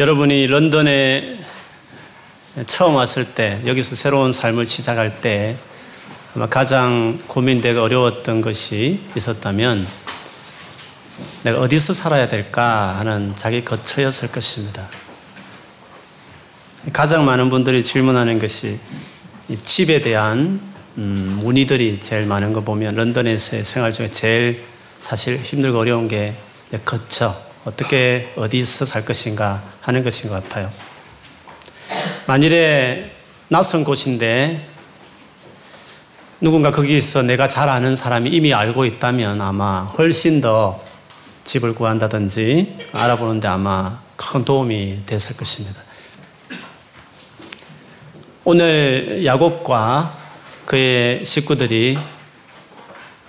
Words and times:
여러분이 0.00 0.46
런던에 0.46 1.36
처음 2.64 2.94
왔을 2.94 3.34
때, 3.34 3.60
여기서 3.66 3.94
새로운 3.94 4.32
삶을 4.32 4.64
시작할 4.64 5.20
때, 5.20 5.58
아마 6.34 6.46
가장 6.48 7.20
고민되고 7.26 7.82
어려웠던 7.82 8.40
것이 8.40 8.98
있었다면, 9.14 9.86
내가 11.42 11.60
어디서 11.60 11.92
살아야 11.92 12.30
될까 12.30 12.96
하는 12.98 13.36
자기 13.36 13.62
거처였을 13.62 14.32
것입니다. 14.32 14.88
가장 16.94 17.26
많은 17.26 17.50
분들이 17.50 17.84
질문하는 17.84 18.38
것이 18.38 18.78
집에 19.62 20.00
대한 20.00 20.62
음, 20.96 21.40
문의들이 21.42 22.00
제일 22.00 22.24
많은 22.24 22.54
거 22.54 22.62
보면 22.62 22.94
런던에서의 22.94 23.64
생활 23.64 23.92
중에 23.92 24.08
제일 24.08 24.64
사실 25.00 25.36
힘들고 25.36 25.78
어려운 25.78 26.08
게 26.08 26.32
거처, 26.86 27.49
어떻게 27.64 28.32
어디서 28.36 28.86
살 28.86 29.04
것인가 29.04 29.62
하는 29.80 30.02
것인 30.02 30.30
것 30.30 30.42
같아요. 30.42 30.70
만일에 32.26 33.10
낯선 33.48 33.84
곳인데 33.84 34.66
누군가 36.40 36.70
거기서 36.70 37.22
내가 37.22 37.48
잘 37.48 37.68
아는 37.68 37.96
사람이 37.96 38.30
이미 38.30 38.54
알고 38.54 38.86
있다면 38.86 39.42
아마 39.42 39.82
훨씬 39.82 40.40
더 40.40 40.82
집을 41.44 41.74
구한다든지 41.74 42.78
알아보는데 42.92 43.48
아마 43.48 44.00
큰 44.16 44.44
도움이 44.44 45.02
됐을 45.04 45.36
것입니다. 45.36 45.82
오늘 48.44 49.22
야곱과 49.24 50.16
그의 50.64 51.24
식구들이 51.24 51.98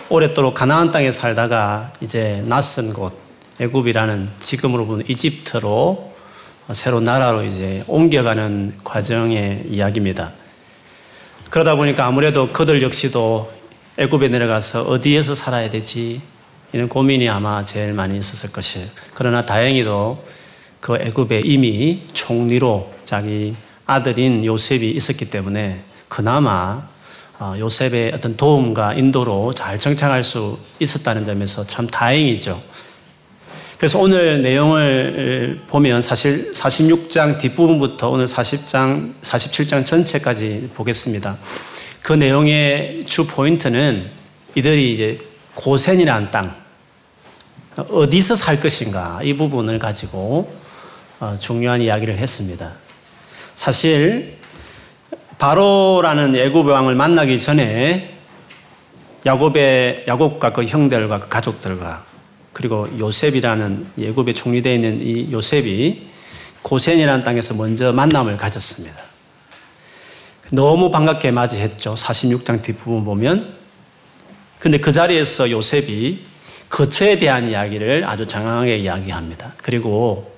오랫도록 0.07 0.53
가나안 0.53 0.91
땅에 0.91 1.11
살다가 1.11 1.91
이제 2.01 2.43
낯선 2.45 2.93
곳 2.93 3.20
애굽이라는 3.61 4.27
지금으로 4.39 4.88
보면 4.88 5.05
이집트로 5.07 6.11
새로 6.73 6.99
나라로 6.99 7.43
이제 7.43 7.84
옮겨가는 7.85 8.79
과정의 8.84 9.65
이야기입니다. 9.70 10.31
그러다 11.51 11.76
보니까 11.76 12.07
아무래도 12.07 12.49
그들 12.51 12.82
역시도 12.82 13.51
애굽에 13.98 14.29
내려가서 14.29 14.84
어디에서 14.84 15.35
살아야 15.35 15.70
되지 15.70 16.21
이런 16.73 16.89
고민이 16.89 17.29
아마 17.29 17.63
제일 17.63 17.93
많이 17.93 18.17
있었을 18.17 18.51
것이에요. 18.51 18.87
그러나 19.13 19.45
다행히도 19.45 20.26
그 20.79 20.95
애굽에 20.95 21.41
이미 21.45 22.04
총리로 22.13 22.91
자기 23.05 23.54
아들인 23.85 24.43
요셉이 24.43 24.89
있었기 24.89 25.29
때문에 25.29 25.84
그나마 26.07 26.89
어, 27.37 27.55
요셉의 27.59 28.13
어떤 28.15 28.37
도움과 28.37 28.93
인도로 28.93 29.54
잘 29.54 29.77
정착할 29.77 30.23
수 30.23 30.57
있었다는 30.79 31.26
점에서 31.26 31.67
참 31.67 31.85
다행이죠. 31.85 32.62
그래서 33.82 33.98
오늘 33.98 34.43
내용을 34.43 35.62
보면 35.65 36.04
사실 36.04 36.51
46장 36.51 37.40
뒷부분부터 37.40 38.12
오늘 38.12 38.26
40장, 38.26 39.15
47장 39.23 39.84
전체까지 39.84 40.70
보겠습니다. 40.76 41.35
그 42.04 42.13
내용의 42.13 43.05
주 43.07 43.26
포인트는 43.26 44.05
이들이 44.54 44.93
이제 44.93 45.20
고센이라는 45.55 46.29
땅, 46.29 46.55
어디서 47.76 48.35
살 48.35 48.60
것인가 48.60 49.20
이 49.23 49.34
부분을 49.34 49.79
가지고 49.79 50.54
어, 51.20 51.38
중요한 51.40 51.82
이야기를 51.82 52.20
했습니다. 52.20 52.73
사실 53.55 54.38
바로라는 55.40 56.35
애굽 56.35 56.68
왕을 56.68 56.93
만나기 56.93 57.40
전에 57.40 58.13
야곱의 59.26 60.04
야곱과 60.07 60.54
그 60.54 60.66
형들과 60.66 61.18
그 61.18 61.29
가족들과 61.29 62.10
그리고 62.54 62.88
요셉이라는 62.99 63.88
예굽에 63.98 64.34
총리되어 64.34 64.74
있는 64.74 65.02
이 65.02 65.31
요셉이 65.31 66.09
고센이라는 66.62 67.24
땅에서 67.24 67.53
먼저 67.53 67.91
만남을 67.91 68.38
가졌습니다. 68.38 68.97
너무 70.52 70.91
반갑게 70.91 71.31
맞이했죠. 71.31 71.96
46장 71.96 72.62
뒷부분 72.62 73.06
보면. 73.06 73.53
근데 74.59 74.79
그 74.79 74.91
자리에서 74.91 75.50
요셉이 75.50 76.19
거처에 76.69 77.19
대한 77.19 77.50
이야기를 77.50 78.06
아주 78.06 78.28
장황하게 78.28 78.78
이야기합니다. 78.78 79.53
그리고 79.63 80.35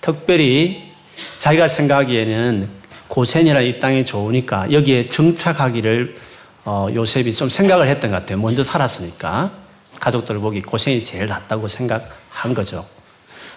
특별히 0.00 0.84
자기가 1.38 1.68
생각하기에는 1.68 2.68
고센이라는 3.08 3.66
이 3.66 3.80
땅이 3.80 4.04
좋으니까 4.04 4.70
여기에 4.72 5.08
정착하기를 5.08 6.14
어, 6.64 6.88
요셉이 6.92 7.32
좀 7.32 7.48
생각을 7.48 7.88
했던 7.88 8.10
것 8.10 8.18
같아요. 8.18 8.38
먼저 8.38 8.62
살았으니까. 8.62 9.65
가족들 10.00 10.38
보기 10.38 10.62
고생이 10.62 11.00
제일 11.00 11.26
낫다고 11.26 11.68
생각한 11.68 12.54
거죠. 12.54 12.86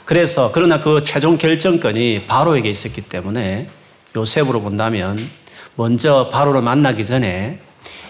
그래서 0.05 0.51
그러나 0.53 0.79
그 0.79 1.03
최종 1.03 1.37
결정권이 1.37 2.25
바로에게 2.27 2.69
있었기 2.69 3.01
때문에 3.01 3.69
요셉으로 4.15 4.61
본다면 4.61 5.29
먼저 5.75 6.29
바로를 6.31 6.61
만나기 6.61 7.05
전에 7.05 7.59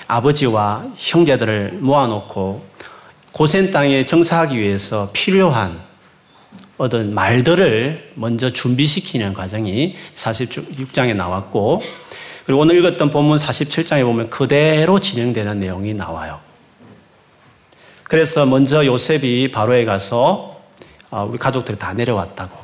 아버지와 0.07 0.85
형제들을 0.95 1.79
모아놓고 1.81 2.65
고센 3.31 3.71
땅에 3.71 4.05
정착하기 4.05 4.57
위해서 4.57 5.09
필요한 5.13 5.79
어떤 6.77 7.13
말들을 7.13 8.13
먼저 8.15 8.49
준비시키는 8.49 9.33
과정이 9.33 9.95
46장에 10.15 11.15
나왔고 11.15 11.81
그리고 12.45 12.61
오늘 12.61 12.77
읽었던 12.79 13.11
본문 13.11 13.37
47장에 13.37 14.03
보면 14.03 14.29
그대로 14.29 14.99
진행되는 14.99 15.59
내용이 15.59 15.93
나와요. 15.93 16.39
그래서 18.09 18.43
먼저 18.43 18.83
요셉이 18.83 19.51
바로에 19.51 19.85
가서 19.85 20.59
아, 21.11 21.21
우리 21.21 21.37
가족들이 21.37 21.77
다 21.77 21.93
내려왔다고. 21.93 22.57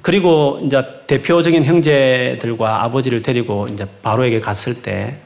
그리고 0.00 0.60
이제 0.62 0.80
대표적인 1.08 1.64
형제들과 1.64 2.84
아버지를 2.84 3.20
데리고 3.20 3.66
이제 3.66 3.84
바로에게 4.02 4.38
갔을 4.38 4.80
때 4.80 5.18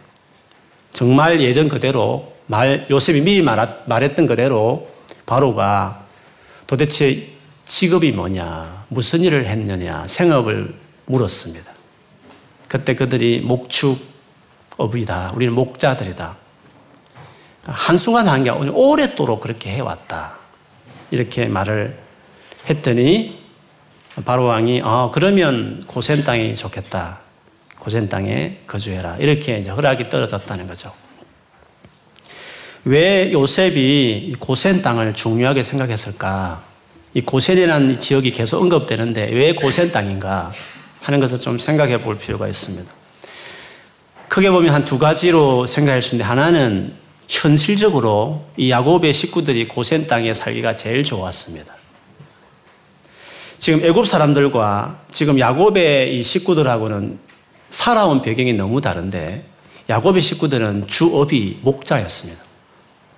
정말 0.92 1.42
예전 1.42 1.68
그대로 1.68 2.32
말, 2.46 2.86
요셉이 2.88 3.20
미리 3.20 3.42
말했던 3.42 4.26
그대로 4.26 4.88
바로가 5.26 6.06
도대체 6.66 7.28
직업이 7.66 8.12
뭐냐, 8.12 8.86
무슨 8.88 9.20
일을 9.20 9.44
했느냐, 9.44 10.06
생업을 10.08 10.74
물었습니다. 11.04 11.70
그때 12.66 12.94
그들이 12.94 13.40
목축업이다. 13.40 15.32
우리는 15.34 15.52
목자들이다. 15.52 16.45
한순간 17.66 18.28
한 18.28 18.44
게 18.44 18.50
아니라 18.50 18.72
오랫도록 18.72 19.40
그렇게 19.40 19.70
해왔다. 19.70 20.34
이렇게 21.10 21.46
말을 21.46 21.98
했더니 22.68 23.40
바로 24.24 24.44
왕이 24.46 24.80
어, 24.84 25.10
그러면 25.12 25.82
고센 25.86 26.24
땅이 26.24 26.54
좋겠다. 26.54 27.20
고센 27.78 28.08
땅에 28.08 28.58
거주해라. 28.66 29.16
이렇게 29.18 29.58
이제 29.58 29.70
허락이 29.70 30.08
떨어졌다는 30.08 30.66
거죠. 30.66 30.92
왜 32.84 33.32
요셉이 33.32 34.36
고센 34.38 34.80
땅을 34.82 35.14
중요하게 35.14 35.62
생각했을까? 35.62 36.62
이 37.14 37.20
고센이라는 37.20 37.98
지역이 37.98 38.30
계속 38.30 38.60
언급되는데 38.62 39.30
왜 39.32 39.54
고센 39.54 39.90
땅인가 39.90 40.50
하는 41.02 41.20
것을 41.20 41.40
좀 41.40 41.58
생각해 41.58 42.00
볼 42.02 42.18
필요가 42.18 42.46
있습니다. 42.48 42.90
크게 44.28 44.50
보면 44.50 44.72
한 44.74 44.84
두 44.84 44.98
가지로 44.98 45.66
생각할 45.66 46.02
수 46.02 46.14
있는데 46.14 46.28
하나는 46.28 46.92
현실적으로 47.28 48.44
이 48.56 48.70
야곱의 48.70 49.12
식구들이 49.12 49.68
고센 49.68 50.06
땅에 50.06 50.32
살기가 50.34 50.74
제일 50.74 51.04
좋았습니다. 51.04 51.74
지금 53.58 53.84
애굽 53.84 54.06
사람들과 54.06 55.00
지금 55.10 55.38
야곱의 55.38 56.18
이 56.18 56.22
식구들하고는 56.22 57.18
살아온 57.70 58.20
배경이 58.20 58.52
너무 58.52 58.80
다른데 58.80 59.44
야곱의 59.88 60.20
식구들은 60.20 60.86
주업이 60.86 61.60
목자였습니다. 61.62 62.42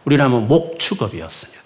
우리라면 0.05 0.49
목축업이었습니다. 0.49 1.63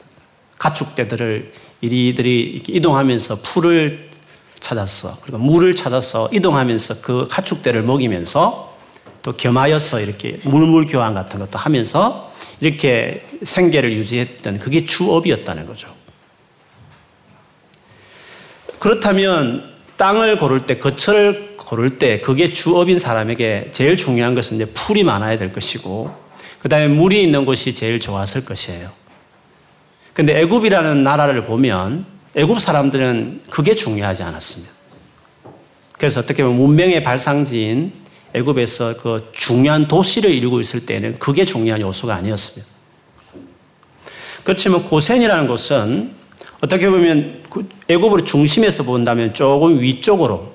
가축대들을 0.59 1.53
이리들이 1.81 2.63
이동하면서 2.67 3.41
풀을 3.43 4.11
찾았어. 4.59 5.19
그리고 5.23 5.39
물을 5.39 5.75
찾아서 5.75 6.29
이동하면서 6.33 7.03
그 7.03 7.27
가축대를 7.29 7.83
먹이면서 7.83 8.77
또 9.23 9.33
겸하여서 9.33 10.01
이렇게 10.01 10.39
물물 10.45 10.87
교환 10.87 11.15
같은 11.15 11.39
것도 11.39 11.59
하면서 11.59 12.32
이렇게 12.63 13.27
생계를 13.43 13.93
유지했던 13.93 14.59
그게 14.59 14.85
주업이었다는 14.85 15.67
거죠. 15.67 15.89
그렇다면 18.79 19.73
땅을 19.97 20.39
고를 20.39 20.65
때, 20.65 20.79
거처를 20.79 21.57
고를 21.57 21.99
때 21.99 22.21
그게 22.21 22.51
주업인 22.51 23.01
사람에게 23.01 23.71
제일 23.73 23.97
중요한 23.97 24.37
것은 24.37 24.57
이제 24.57 24.65
풀이 24.67 25.03
많아야 25.03 25.39
될 25.39 25.49
것이고 25.49 26.15
그 26.61 26.69
다음에 26.69 26.87
물이 26.87 27.21
있는 27.21 27.45
곳이 27.45 27.75
제일 27.75 27.99
좋았을 27.99 28.45
것이에요. 28.45 28.91
근데 30.13 30.39
애굽이라는 30.41 31.03
나라를 31.03 31.45
보면 31.45 32.07
애굽 32.37 32.61
사람들은 32.61 33.43
그게 33.51 33.75
중요하지 33.75 34.23
않았습니다. 34.23 34.73
그래서 35.95 36.21
어떻게 36.21 36.45
보면 36.45 36.59
문명의 36.59 37.03
발상지인 37.03 38.02
애굽에서 38.35 38.97
그 38.97 39.29
중요한 39.33 39.89
도시를 39.89 40.31
이루고 40.31 40.61
있을 40.61 40.87
때는 40.87 41.19
그게 41.19 41.45
중요한 41.45 41.81
요소가 41.81 42.15
아니었습니다. 42.15 42.73
그렇지만 44.45 44.85
고센이라는 44.85 45.47
곳은 45.47 46.15
어떻게 46.61 46.89
보면 46.89 47.43
그 47.51 47.69
애굽을 47.89 48.25
중심에서 48.25 48.85
본다면 48.85 49.35
조금 49.35 49.81
위쪽으로 49.81 50.53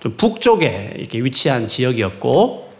좀 0.00 0.16
북쪽에 0.16 0.94
이렇게 0.96 1.18
위치한 1.22 1.66
지역이었고 1.66 2.70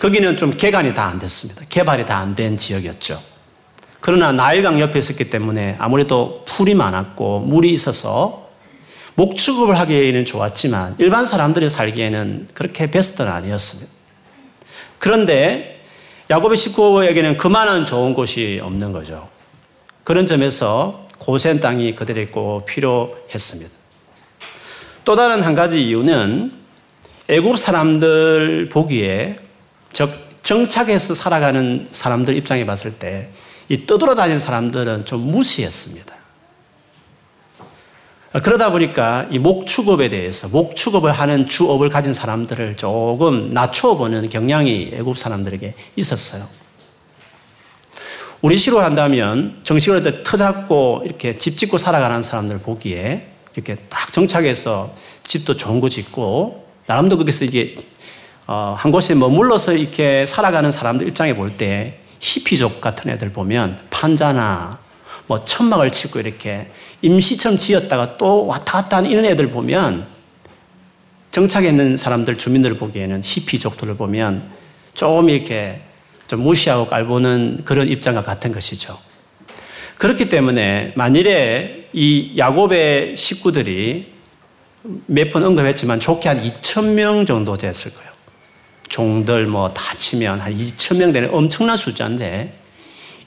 거기는 0.00 0.36
좀 0.36 0.56
개간이 0.56 0.94
다 0.94 1.04
안 1.06 1.18
됐습니다. 1.18 1.62
개발이 1.68 2.06
다 2.06 2.18
안 2.20 2.34
된 2.34 2.56
지역이었죠. 2.56 3.20
그러나 4.00 4.32
나일강 4.32 4.80
옆에 4.80 4.98
있었기 4.98 5.28
때문에 5.28 5.76
아무래도 5.78 6.42
풀이 6.46 6.74
많았고 6.74 7.40
물이 7.40 7.70
있어서 7.72 8.48
목축업을 9.14 9.78
하기에는 9.78 10.24
좋았지만 10.24 10.96
일반 10.98 11.26
사람들이 11.26 11.68
살기에는 11.68 12.48
그렇게 12.54 12.90
베스트는 12.90 13.30
아니었습니다. 13.30 13.90
그런데 14.98 15.82
야곱의 16.30 16.56
식구에게는 16.56 17.36
그만한 17.36 17.84
좋은 17.84 18.14
곳이 18.14 18.60
없는 18.62 18.92
거죠. 18.92 19.28
그런 20.04 20.26
점에서 20.26 21.06
고센 21.18 21.60
땅이 21.60 21.96
그들에게 21.96 22.30
꼭 22.30 22.64
필요했습니다. 22.64 23.70
또 25.04 25.16
다른 25.16 25.42
한 25.42 25.54
가지 25.54 25.86
이유는 25.86 26.52
애굽 27.28 27.58
사람들 27.58 28.66
보기에 28.70 29.38
즉 29.92 30.10
정착해서 30.42 31.14
살아가는 31.14 31.86
사람들 31.88 32.36
입장에 32.36 32.64
봤을 32.64 32.92
때 32.92 33.30
이 33.70 33.86
떠돌아다니는 33.86 34.40
사람들은 34.40 35.04
좀 35.04 35.20
무시했습니다. 35.30 36.12
그러다 38.32 38.70
보니까 38.70 39.26
이 39.30 39.38
목축업에 39.40 40.08
대해서 40.08 40.48
목축업을 40.48 41.10
하는 41.10 41.46
주업을 41.46 41.88
가진 41.88 42.14
사람들을 42.14 42.76
조금 42.76 43.50
낮춰보는 43.50 44.28
경향이 44.28 44.92
애굽 44.94 45.18
사람들에게 45.18 45.74
있었어요. 45.96 46.44
우리 48.40 48.56
시로 48.56 48.80
한다면 48.80 49.60
정식으로 49.64 50.22
터 50.22 50.36
잡고 50.36 51.02
이렇게 51.04 51.36
집 51.38 51.58
짓고 51.58 51.76
살아가는 51.76 52.22
사람들 52.22 52.58
보기에 52.58 53.26
이렇게 53.54 53.74
딱 53.88 54.12
정착해서 54.12 54.94
집도 55.24 55.56
좋은 55.56 55.80
거 55.80 55.88
짓고 55.88 56.66
나름도 56.86 57.18
거기서 57.18 57.44
이게 57.44 57.76
어, 58.46 58.74
한 58.78 58.92
곳에 58.92 59.14
머물러서 59.14 59.74
이렇게 59.74 60.24
살아가는 60.24 60.70
사람들 60.70 61.08
입장에 61.08 61.34
볼 61.34 61.56
때 61.56 62.00
히피족 62.20 62.80
같은 62.80 63.10
애들 63.10 63.30
보면 63.30 63.78
판자나 63.90 64.78
뭐 65.30 65.44
천막을 65.44 65.92
치고 65.92 66.18
이렇게 66.18 66.66
임시처럼 67.02 67.56
지었다가 67.56 68.16
또 68.18 68.46
왔다 68.46 68.82
갔다 68.82 68.96
하는 68.96 69.08
이런 69.10 69.24
애들 69.24 69.46
보면 69.50 70.08
정착해 71.30 71.68
있는 71.68 71.96
사람들 71.96 72.36
주민들을 72.36 72.76
보기에는 72.78 73.22
히피족들을 73.22 73.94
보면 73.96 74.42
조금 74.92 75.30
이렇게 75.30 75.82
좀 76.26 76.40
무시하고 76.40 76.86
깔보는 76.86 77.60
그런 77.64 77.86
입장과 77.86 78.24
같은 78.24 78.50
것이죠. 78.50 78.98
그렇기 79.98 80.28
때문에 80.28 80.94
만일에 80.96 81.88
이 81.92 82.32
야곱의 82.36 83.14
식구들이 83.14 84.12
몇 85.06 85.30
번 85.30 85.44
언급했지만 85.44 86.00
좋게 86.00 86.28
한 86.28 86.42
2천 86.42 86.94
명 86.94 87.24
정도 87.24 87.56
됐을 87.56 87.94
거예요. 87.94 88.10
종들 88.88 89.46
뭐 89.46 89.72
다 89.72 89.96
치면 89.96 90.40
한 90.40 90.58
2천 90.58 90.96
명 90.98 91.12
되는 91.12 91.32
엄청난 91.32 91.76
숫자인데 91.76 92.59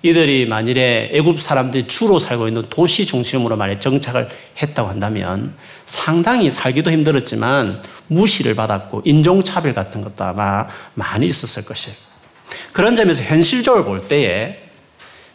이들이 0.06 0.46
만일에 0.48 1.12
애굽 1.14 1.42
사람들이 1.42 1.88
주로 1.88 2.20
살고 2.20 2.50
있는 2.50 2.62
도시 2.70 3.06
중심으로 3.06 3.56
만약 3.56 3.80
정착을 3.80 4.28
했다고 4.62 4.90
한다면 4.90 5.56
상당히 5.86 6.52
살기도 6.52 6.92
힘들었지만 6.92 7.82
무시를 8.08 8.54
받았고 8.54 9.04
인종차별 9.06 9.74
같은 9.74 10.02
것도 10.02 10.26
아마 10.26 10.68
많이 10.94 11.26
있었을 11.28 11.64
것이에요. 11.64 11.96
그런 12.74 12.98
점에서 12.98 13.24
현실적으로 13.24 13.86
볼 13.86 14.06
때에 14.10 14.60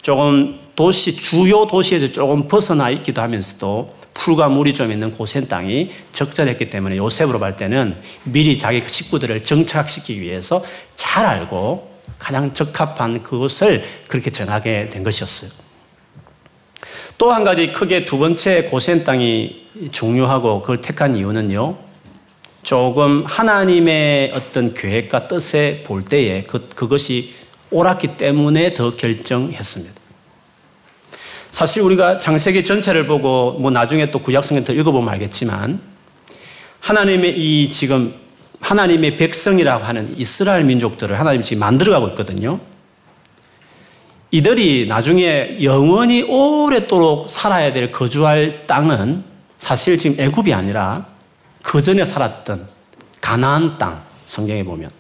조금 0.03 0.61
도시, 0.77 1.17
주요 1.17 1.67
도시에서 1.67 2.13
조금 2.13 2.47
벗어나 2.47 2.91
있기도 2.91 3.23
하면서도 3.23 3.91
풀과 4.13 4.51
물이 4.51 4.75
좀 4.75 4.93
있는 4.93 5.11
고센 5.11 5.49
땅이 5.49 5.91
적절했기 6.13 6.69
때문에 6.69 6.99
요셉으로 6.99 7.39
볼 7.39 7.57
때는 7.57 7.97
미리 8.25 8.59
자기 8.59 8.83
식구들을 8.87 9.43
정착시키기 9.45 10.21
위해서 10.21 10.63
잘 10.95 11.25
알고 11.25 11.98
가장 12.19 12.53
적합한 12.53 13.23
그것을 13.23 13.85
그렇게 14.09 14.31
정하게 14.31 14.89
된 14.91 15.03
것이었어요. 15.03 15.51
또 17.17 17.33
한 17.33 17.43
가지 17.45 17.73
크게 17.73 18.05
두 18.05 18.19
번째 18.19 18.65
고센 18.65 19.05
땅이 19.05 19.67
중요하고 19.91 20.61
그걸 20.61 20.81
택한 20.81 21.17
이유는요. 21.17 21.77
조금 22.63 23.25
하나님의 23.25 24.33
어떤 24.35 24.75
계획과 24.75 25.27
뜻에 25.29 25.83
볼 25.85 26.05
때에 26.05 26.43
그, 26.43 26.69
그것이 26.75 27.35
옳았기 27.71 28.17
때문에 28.17 28.75
더 28.75 28.95
결정했습니다. 28.95 29.99
사실 31.51 31.83
우리가 31.83 32.19
장세기 32.19 32.63
전체를 32.63 33.07
보고 33.07 33.53
뭐 33.53 33.71
나중에 33.71 34.11
또 34.11 34.19
구약성경 34.21 34.65
더 34.65 34.73
읽어보면 34.73 35.09
알겠지만 35.15 35.81
하나님의 36.81 37.39
이 37.39 37.69
지금 37.69 38.15
하나님의 38.61 39.17
백성이라고 39.17 39.85
하는 39.85 40.15
이스라엘 40.19 40.65
민족들을 40.65 41.19
하나님 41.19 41.43
지금 41.43 41.61
만들어가고 41.61 42.09
있거든요. 42.09 42.61
이들이 44.31 44.87
나중에 44.89 45.59
영원히 45.63 46.23
오랫도록 46.23 47.31
살아야 47.31 47.73
될 47.73 47.91
거주할 47.91 48.67
땅은 48.67 49.25
사실 49.57 49.97
지금 49.97 50.21
애굽이 50.23 50.53
아니라 50.53 51.07
그 51.63 51.81
전에 51.83 52.05
살았던 52.05 52.69
가나안 53.21 53.79
땅 53.79 54.03
성경에 54.25 54.63
보면 54.65 54.91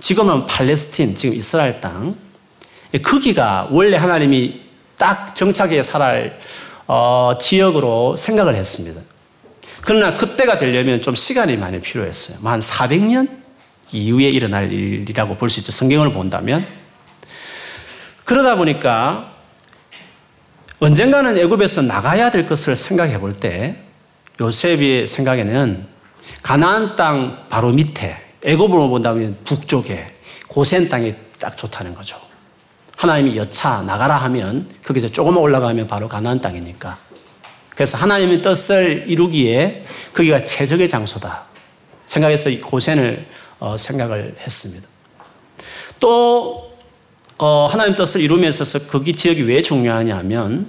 지금은 0.00 0.46
팔레스틴 0.46 1.14
지금 1.14 1.34
이스라엘 1.34 1.80
땅 1.80 2.14
거기가 3.02 3.68
원래 3.70 3.96
하나님이 3.96 4.60
딱 4.98 5.34
정착해 5.34 5.82
살할 5.82 6.38
어, 6.86 7.32
지역으로 7.40 8.16
생각을 8.16 8.54
했습니다. 8.54 9.00
그러나 9.86 10.16
그때가 10.16 10.58
되려면 10.58 11.00
좀 11.00 11.14
시간이 11.14 11.56
많이 11.56 11.80
필요했어요. 11.80 12.38
뭐한 12.42 12.58
400년 12.58 13.28
이후에 13.92 14.28
일어날 14.28 14.72
일이라고 14.72 15.36
볼 15.36 15.48
수 15.48 15.60
있죠. 15.60 15.70
성경을 15.70 16.12
본다면. 16.12 16.66
그러다 18.24 18.56
보니까 18.56 19.32
언젠가는 20.80 21.38
애굽에서 21.38 21.82
나가야 21.82 22.32
될 22.32 22.46
것을 22.46 22.74
생각해 22.74 23.20
볼 23.20 23.34
때 23.38 23.76
요셉의 24.40 25.06
생각에는 25.06 25.86
가나안 26.42 26.96
땅 26.96 27.44
바로 27.48 27.70
밑에 27.70 28.16
애굽으로 28.44 28.88
본다면 28.88 29.38
북쪽에 29.44 30.08
고센 30.48 30.88
땅이 30.88 31.14
딱 31.38 31.56
좋다는 31.56 31.94
거죠. 31.94 32.16
하나님이 32.96 33.36
여차 33.36 33.82
나가라 33.82 34.16
하면 34.16 34.68
거기서 34.84 35.08
조금만 35.10 35.44
올라가면 35.44 35.86
바로 35.86 36.08
가나안 36.08 36.40
땅이니까 36.40 37.05
그래서 37.76 37.98
하나님의 37.98 38.40
뜻을 38.40 39.04
이루기에 39.06 39.84
거기가 40.14 40.42
최적의 40.44 40.88
장소다. 40.88 41.44
생각해서 42.06 42.50
고센을 42.62 43.26
어, 43.60 43.76
생각을 43.76 44.34
했습니다. 44.40 44.88
또 46.00 46.72
어, 47.36 47.68
하나님 47.70 47.94
뜻을 47.94 48.22
이루면에 48.22 48.48
있어서 48.48 48.78
거기 48.88 49.12
지역이 49.12 49.42
왜 49.42 49.60
중요하냐면 49.60 50.66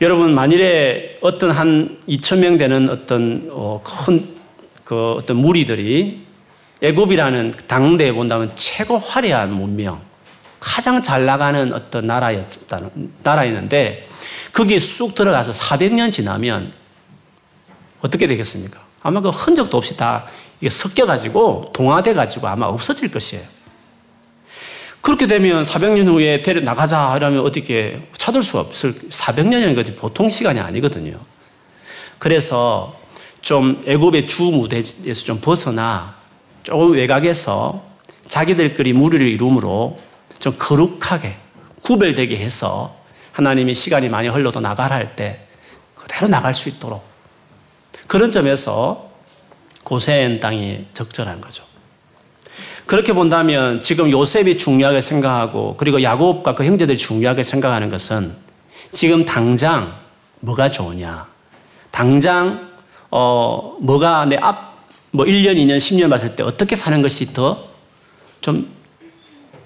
여러분 0.00 0.34
만일에 0.34 1.18
어떤 1.20 1.52
한 1.52 2.00
2천 2.08 2.40
명 2.40 2.58
되는 2.58 2.90
어떤 2.90 3.48
어, 3.52 3.80
큰그 3.84 5.14
어떤 5.18 5.36
무리들이 5.36 6.26
애굽이라는 6.82 7.54
당대에 7.68 8.12
본다면 8.12 8.50
최고 8.56 8.98
화려한 8.98 9.52
문명, 9.52 10.00
가장 10.58 11.02
잘 11.02 11.24
나가는 11.24 11.72
어떤 11.72 12.06
나라였다는 12.06 13.12
나라였는데 13.22 14.08
거기에 14.58 14.80
쑥 14.80 15.14
들어가서 15.14 15.52
400년 15.52 16.10
지나면 16.10 16.72
어떻게 18.00 18.26
되겠습니까? 18.26 18.80
아마 19.02 19.20
그 19.20 19.28
흔적도 19.28 19.76
없이 19.76 19.96
다 19.96 20.26
섞여가지고 20.68 21.66
동화돼가지고 21.72 22.48
아마 22.48 22.66
없어질 22.66 23.12
것이에요. 23.12 23.44
그렇게 25.00 25.28
되면 25.28 25.62
400년 25.62 26.08
후에 26.08 26.42
데려 26.42 26.60
나가자 26.60 27.14
이러면 27.16 27.44
어떻게 27.44 28.02
찾을 28.16 28.42
수가 28.42 28.60
없을 28.62 28.94
400년이라는 28.94 29.76
것이 29.76 29.94
보통 29.94 30.28
시간이 30.28 30.58
아니거든요. 30.58 31.20
그래서 32.18 32.98
좀 33.40 33.84
애굽의 33.86 34.26
주 34.26 34.42
무대에서 34.42 35.24
좀 35.24 35.40
벗어나 35.40 36.16
조금 36.64 36.94
외곽에서 36.94 37.84
자기들끼리 38.26 38.92
무리를 38.92 39.24
이룸으로 39.24 40.00
좀 40.40 40.56
거룩하게 40.58 41.36
구별되게 41.82 42.36
해서 42.38 42.97
하나님이 43.38 43.72
시간이 43.72 44.08
많이 44.08 44.26
흘러도 44.26 44.58
나가라 44.58 44.96
할 44.96 45.14
때 45.14 45.46
그대로 45.94 46.26
나갈 46.28 46.54
수 46.54 46.68
있도록 46.68 47.04
그런 48.08 48.32
점에서 48.32 49.10
고센 49.84 50.40
땅이 50.40 50.86
적절한 50.92 51.40
거죠. 51.40 51.62
그렇게 52.86 53.12
본다면 53.12 53.78
지금 53.80 54.10
요셉이 54.10 54.58
중요하게 54.58 55.00
생각하고 55.00 55.76
그리고 55.76 56.02
야곱과 56.02 56.54
그 56.56 56.64
형제들이 56.64 56.98
중요하게 56.98 57.42
생각하는 57.44 57.90
것은 57.90 58.34
지금 58.90 59.24
당장 59.24 59.94
뭐가 60.40 60.68
좋으냐. 60.70 61.28
당장 61.90 62.70
어 63.10 63.76
뭐가 63.80 64.26
내 64.26 64.36
앞 64.36 64.68
뭐 65.10 65.24
1년, 65.24 65.56
2년, 65.56 65.78
10년 65.78 66.10
봤을 66.10 66.36
때 66.36 66.42
어떻게 66.42 66.76
사는 66.76 67.00
것이 67.02 67.32
더 67.32 67.56
좀 68.40 68.70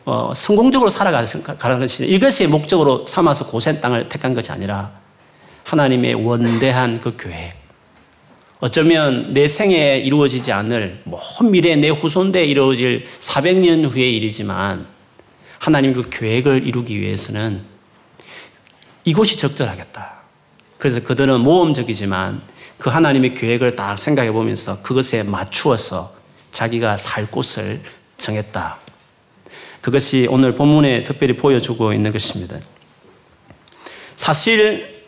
어, 0.04 0.32
성공적으로 0.35 0.90
살아가는 0.90 1.26
것이 1.78 2.06
이것이 2.06 2.47
목적으로 2.47 3.06
삼아서 3.06 3.47
고센 3.47 3.80
땅을 3.80 4.09
택한 4.09 4.35
것이 4.35 4.50
아니라 4.50 4.90
하나님의 5.64 6.14
원대한 6.14 7.00
그 7.00 7.16
계획. 7.16 7.54
어쩌면 8.59 9.32
내 9.32 9.49
생에 9.49 9.99
이루어지지 9.99 10.52
않을 10.52 11.02
먼 11.04 11.50
미래 11.50 11.75
내 11.76 11.88
후손대에 11.88 12.44
이루어질 12.44 13.04
400년 13.21 13.90
후의 13.90 14.16
일이지만 14.16 14.87
하나님 15.59 15.92
그 15.92 16.09
계획을 16.09 16.66
이루기 16.66 17.00
위해서는 17.00 17.61
이곳이 19.04 19.37
적절하겠다. 19.37 20.23
그래서 20.78 21.00
그들은 21.00 21.40
모험적이지만 21.40 22.42
그 22.78 22.90
하나님의 22.90 23.35
계획을 23.35 23.76
딱 23.76 23.97
생각해 23.97 24.32
보면서 24.32 24.82
그것에 24.82 25.23
맞추어서 25.23 26.12
자기가 26.50 26.97
살 26.97 27.26
곳을 27.26 27.80
정했다. 28.16 28.82
그것이 29.83 30.27
오늘 30.31 30.55
본문에 30.55 31.01
특별히 31.01 31.35
보여주고 31.37 31.93
있는 31.93 32.12
것입니다. 32.12 32.57
사실 34.17 35.03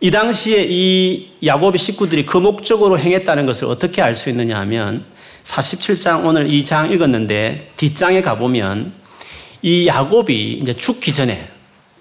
이 0.00 0.10
당시에 0.10 0.64
이 0.68 1.28
야곱의 1.44 1.78
식구들이 1.78 2.24
그 2.24 2.38
목적으로 2.38 2.98
행했다는 2.98 3.44
것을 3.44 3.66
어떻게 3.66 4.00
알 4.00 4.14
수 4.14 4.30
있느냐 4.30 4.58
하면 4.60 5.04
47장 5.42 6.24
오늘 6.24 6.48
이 6.50 6.62
장 6.64 6.90
읽었는데 6.92 7.70
뒷장에 7.76 8.22
가보면 8.22 8.92
이 9.62 9.88
야곱이 9.88 10.60
이제 10.62 10.72
죽기 10.72 11.12
전에 11.12 11.48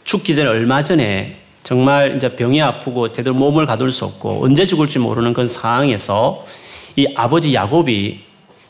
죽기 0.04 0.36
전에 0.36 0.48
얼마 0.48 0.84
전에 0.84 1.38
정말 1.64 2.16
이제 2.16 2.30
병이 2.30 2.62
아프고 2.62 3.12
제대로 3.12 3.34
몸을 3.36 3.66
가둘 3.66 3.92
수 3.92 4.06
없고 4.06 4.44
언제 4.46 4.66
죽을지 4.68 5.00
모르는 5.00 5.34
그런 5.34 5.48
상황에서 5.48 6.46
이 6.96 7.08
아버지 7.16 7.54
야곱이 7.56 8.20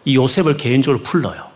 이 0.06 0.16
요셉을 0.16 0.56
개인적으로 0.56 1.04
불러요. 1.04 1.47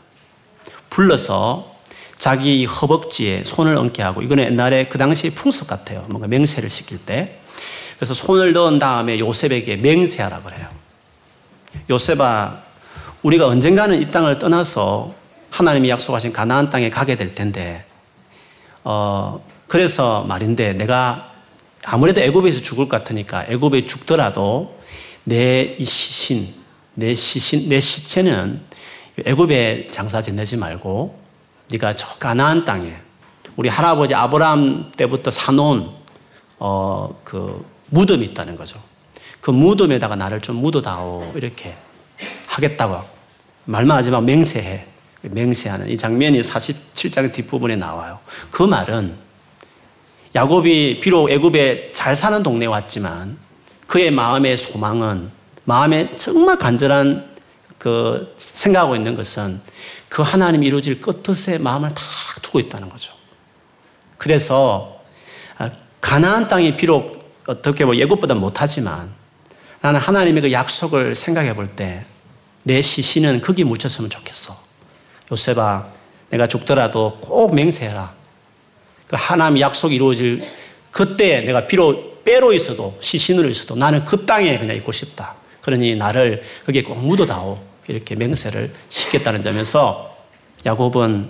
불러서 0.92 1.76
자기 2.20 2.66
허벅지에 2.66 3.44
손을 3.44 3.76
얹게 3.76 4.04
하고 4.04 4.22
이거는 4.22 4.44
옛날에 4.44 4.86
그 4.88 5.00
당시 5.00 5.34
풍습 5.34 5.68
같아요. 5.68 6.06
뭔가 6.10 6.28
맹세를 6.28 6.70
시킬 6.70 7.00
때. 7.00 7.40
그래서 7.98 8.14
손을 8.14 8.54
넣은 8.54 8.78
다음에 8.78 9.18
요셉에게 9.18 9.78
맹세하라 9.78 10.42
그래요. 10.42 10.68
요셉아, 11.90 12.60
우리가 13.24 13.48
언젠가는 13.48 14.00
이 14.00 14.08
땅을 14.08 14.38
떠나서 14.38 15.14
하나님이 15.50 15.90
약속하신 15.90 16.32
가나안 16.32 16.70
땅에 16.70 16.90
가게 16.90 17.16
될 17.16 17.34
텐데, 17.34 17.86
어, 18.84 19.44
그래서 19.68 20.24
말인데 20.28 20.74
내가 20.74 21.32
아무래도 21.84 22.22
애굽에서 22.22 22.62
죽을 22.62 22.88
것 22.88 22.98
같으니까 22.98 23.46
애굽에 23.48 23.86
죽더라도 23.86 24.80
내이 25.24 25.84
시신, 25.84 26.54
내 26.94 27.14
시신, 27.16 27.70
내 27.70 27.80
시체는 27.80 28.62
애굽에 29.26 29.88
장사 29.88 30.22
지내지 30.22 30.58
말고 30.58 31.20
네가 31.72 31.96
저 31.96 32.08
가나안 32.16 32.66
땅에 32.66 32.96
우리 33.56 33.70
할아버지 33.70 34.16
아브라함 34.16 34.92
때부터 34.96 35.32
사놓은 35.32 35.90
어, 36.60 37.20
그 37.24 37.66
무덤이 37.88 38.26
있다는 38.28 38.56
거죠. 38.56 38.82
그 39.42 39.52
무덤에다가 39.52 40.16
나를 40.16 40.40
좀 40.40 40.58
묻어다오. 40.58 41.34
이렇게 41.36 41.76
하겠다고. 42.48 43.02
말만 43.66 43.98
하지만 43.98 44.26
맹세해. 44.26 44.86
맹세하는 45.24 45.90
이 45.90 45.98
장면이 45.98 46.42
47장 46.42 47.32
뒷부분에 47.32 47.76
나와요. 47.76 48.20
그 48.50 48.64
말은 48.64 49.16
야곱이 50.34 51.00
비록 51.02 51.30
애굽에 51.30 51.92
잘 51.92 52.16
사는 52.16 52.42
동네에 52.42 52.68
왔지만 52.68 53.38
그의 53.88 54.12
마음의 54.12 54.58
소망은 54.58 55.32
마음에 55.66 56.16
정말 56.16 56.58
간절한 56.58 57.31
그 57.82 58.36
생각하고 58.38 58.96
있는 58.96 59.16
것은 59.16 59.60
그 60.08 60.22
하나님 60.22 60.64
이루어질 60.64 61.02
끝뜻에 61.02 61.58
마음을 61.58 61.90
다 61.90 62.04
두고 62.44 62.60
있다는 62.60 62.90
거죠. 62.90 63.12
그래서 64.20 65.02
아, 65.58 65.72
가나안 66.00 66.48
땅이 66.48 66.78
비록 66.78 67.42
어떻게 67.48 67.84
뭐 67.84 67.96
예고보다 67.96 68.36
못하지만 68.36 69.10
나는 69.82 70.00
하나님의 70.00 70.44
그 70.44 70.52
약속을 70.52 71.16
생각해 71.16 71.56
볼 71.56 71.76
때 71.76 72.06
내 72.64 72.82
시신은 72.82 73.42
거기 73.42 73.64
묻혔으면 73.64 74.10
좋겠어. 74.10 74.56
요셉아, 75.32 75.88
내가 76.30 76.48
죽더라도 76.48 77.18
꼭 77.20 77.56
맹세해라. 77.56 78.14
그 79.08 79.16
하나님 79.20 79.60
약속이 79.60 79.96
이루어질 79.96 80.40
그때 80.92 81.42
내가 81.42 81.66
비록 81.68 82.24
빼로 82.24 82.54
있어도 82.54 82.96
시신으로 83.00 83.50
있어도 83.50 83.76
나는 83.76 84.06
그 84.06 84.26
땅에 84.26 84.58
그냥 84.60 84.76
있고 84.78 84.92
싶다. 84.92 85.36
그러니 85.62 85.96
나를 85.96 86.42
거기에 86.66 86.84
꼭 86.84 87.00
묻어다오. 87.04 87.71
이렇게 87.92 88.16
맹세를 88.16 88.74
시켰다는 88.90 89.42
점에서 89.42 90.16
야곱은 90.66 91.30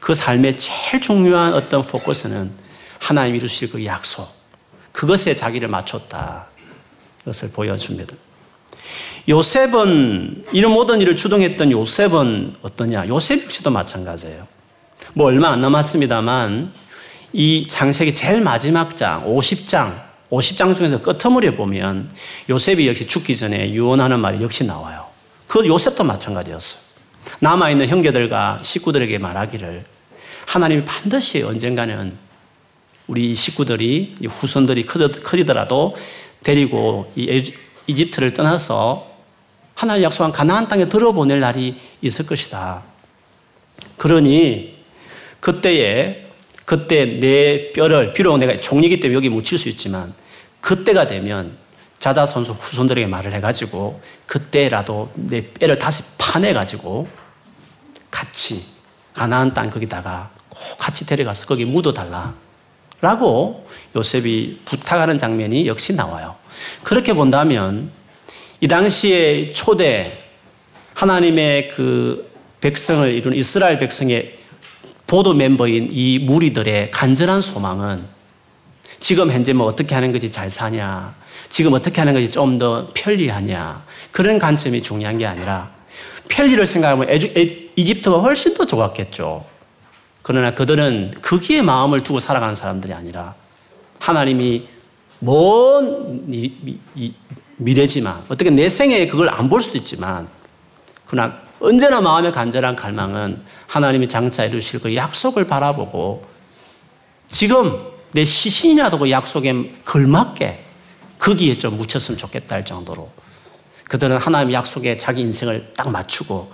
그 0.00 0.14
삶의 0.14 0.56
제일 0.56 1.00
중요한 1.00 1.54
어떤 1.54 1.82
포커스는 1.82 2.50
하나님 2.98 3.36
이루실 3.36 3.70
그 3.70 3.84
약속. 3.84 4.28
그것에 4.92 5.34
자기를 5.34 5.68
맞췄다. 5.68 6.46
이것을 7.22 7.52
보여줍니다. 7.52 8.14
요셉은 9.28 10.44
이런 10.52 10.72
모든 10.72 11.00
일을 11.00 11.16
주동했던 11.16 11.72
요셉은 11.72 12.56
어떠냐? 12.62 13.08
요셉 13.08 13.44
역시도 13.44 13.70
마찬가지예요. 13.70 14.46
뭐 15.14 15.26
얼마 15.26 15.50
안 15.50 15.60
남았습니다만 15.60 16.72
이 17.32 17.66
장세기 17.68 18.14
제일 18.14 18.40
마지막 18.40 18.96
장 18.96 19.24
50장 19.26 20.06
50장 20.30 20.74
중에서 20.74 21.02
끝머리에 21.02 21.54
보면 21.54 22.10
요셉이 22.48 22.88
역시 22.88 23.06
죽기 23.06 23.36
전에 23.36 23.72
유언하는 23.72 24.20
말이 24.20 24.42
역시 24.42 24.64
나와요. 24.64 25.05
그 25.46 25.66
요셉도 25.66 26.04
마찬가지였어요. 26.04 26.82
남아있는 27.40 27.88
형제들과 27.88 28.60
식구들에게 28.62 29.18
말하기를 29.18 29.84
하나님이 30.46 30.84
반드시 30.84 31.42
언젠가는 31.42 32.16
우리 33.06 33.34
식구들이 33.34 34.16
후손들이 34.28 34.84
커지더라도 34.84 35.94
데리고 36.42 37.10
이 37.16 37.52
이집트를 37.86 38.32
떠나서 38.32 39.14
하나님 39.74 40.04
약속한 40.04 40.32
가나안 40.32 40.68
땅에 40.68 40.86
들어보낼 40.86 41.38
날이 41.40 41.76
있을 42.00 42.26
것이다. 42.26 42.82
그러니 43.96 44.76
그때에 45.40 46.26
그때 46.64 47.04
내 47.04 47.72
뼈를 47.72 48.12
비록 48.12 48.38
내가 48.38 48.58
종이기 48.58 48.98
때문에 49.00 49.14
여기 49.16 49.28
묻힐 49.28 49.58
수 49.58 49.68
있지만 49.68 50.14
그때가 50.60 51.06
되면 51.06 51.56
자자 52.06 52.24
선수 52.24 52.52
후손들에게 52.52 53.08
말을 53.08 53.32
해가지고 53.32 54.00
그때라도 54.26 55.10
내 55.16 55.44
뼈를 55.44 55.76
다시 55.76 56.04
파내가지고 56.18 57.08
같이 58.12 58.64
가나안 59.12 59.52
땅 59.52 59.68
거기다가 59.70 60.30
꼭 60.48 60.60
같이 60.78 61.04
데려가서 61.04 61.46
거기 61.46 61.64
묻어달라. 61.64 62.32
라고 63.00 63.68
요셉이 63.96 64.60
부탁하는 64.64 65.18
장면이 65.18 65.66
역시 65.66 65.96
나와요. 65.96 66.36
그렇게 66.84 67.12
본다면 67.12 67.90
이 68.60 68.68
당시에 68.68 69.50
초대 69.50 70.16
하나님의 70.94 71.68
그 71.74 72.30
백성을 72.60 73.12
이룬 73.12 73.34
이스라엘 73.34 73.80
백성의 73.80 74.38
보도 75.08 75.34
멤버인 75.34 75.88
이 75.90 76.20
무리들의 76.20 76.92
간절한 76.92 77.40
소망은 77.40 78.04
지금 79.00 79.32
현재 79.32 79.52
뭐 79.52 79.66
어떻게 79.66 79.96
하는 79.96 80.12
것이 80.12 80.30
잘 80.30 80.48
사냐, 80.48 81.25
지금 81.48 81.72
어떻게 81.74 82.00
하는 82.00 82.12
것이 82.14 82.30
좀 82.30 82.58
더 82.58 82.88
편리하냐, 82.94 83.84
그런 84.12 84.38
관점이 84.38 84.82
중요한 84.82 85.18
게 85.18 85.26
아니라 85.26 85.70
편리를 86.28 86.66
생각하면 86.66 87.08
이집트가 87.76 88.18
훨씬 88.18 88.54
더 88.54 88.64
좋았겠죠. 88.66 89.44
그러나 90.22 90.54
그들은 90.54 91.14
거기에 91.22 91.62
마음을 91.62 92.02
두고 92.02 92.18
살아가는 92.20 92.54
사람들이 92.54 92.92
아니라 92.92 93.34
하나님이 94.00 94.68
먼 95.20 96.24
미래지만 97.56 98.24
어떻게 98.28 98.50
내 98.50 98.68
생에 98.68 99.06
그걸 99.06 99.28
안 99.28 99.48
볼 99.48 99.62
수도 99.62 99.78
있지만 99.78 100.28
그러나 101.06 101.40
언제나 101.60 102.00
마음의 102.00 102.32
간절한 102.32 102.76
갈망은 102.76 103.40
하나님이 103.66 104.08
장차 104.08 104.44
이루실 104.44 104.80
그 104.80 104.94
약속을 104.94 105.46
바라보고 105.46 106.24
지금 107.28 107.78
내 108.12 108.24
시신이라도 108.24 108.98
그 108.98 109.10
약속에 109.10 109.74
걸맞게 109.84 110.64
거기에 111.18 111.56
좀 111.56 111.76
묻혔으면 111.76 112.18
좋겠다 112.18 112.56
할 112.56 112.64
정도로 112.64 113.10
그들은 113.88 114.16
하나님의 114.18 114.54
약속에 114.54 114.96
자기 114.96 115.22
인생을 115.22 115.72
딱 115.76 115.90
맞추고 115.90 116.52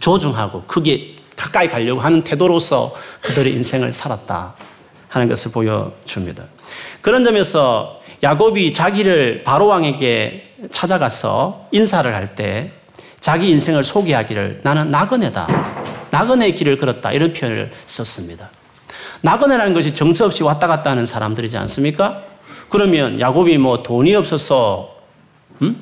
조중하고 0.00 0.62
거기에 0.62 1.16
가까이 1.36 1.68
가려고 1.68 2.00
하는 2.00 2.22
태도로서 2.22 2.94
그들의 3.22 3.52
인생을 3.54 3.92
살았다 3.92 4.54
하는 5.08 5.28
것을 5.28 5.52
보여줍니다. 5.52 6.44
그런 7.00 7.24
점에서 7.24 8.00
야곱이 8.22 8.72
자기를 8.72 9.42
바로왕에게 9.44 10.54
찾아가서 10.70 11.68
인사를 11.70 12.12
할 12.14 12.34
때 12.34 12.72
자기 13.20 13.50
인생을 13.50 13.84
소개하기를 13.84 14.60
나는 14.62 14.90
나그네다. 14.90 15.46
나그네의 16.10 16.54
길을 16.54 16.78
걸었다. 16.78 17.12
이런 17.12 17.32
표현을 17.32 17.70
썼습니다. 17.84 18.48
나그네라는 19.22 19.74
것이 19.74 19.92
정처 19.92 20.24
없이 20.24 20.42
왔다 20.44 20.66
갔다 20.66 20.90
하는 20.90 21.04
사람들이지 21.04 21.56
않습니까? 21.58 22.22
그러면 22.68 23.18
야곱이 23.20 23.58
뭐 23.58 23.82
돈이 23.82 24.14
없어서, 24.14 24.96
음? 25.62 25.80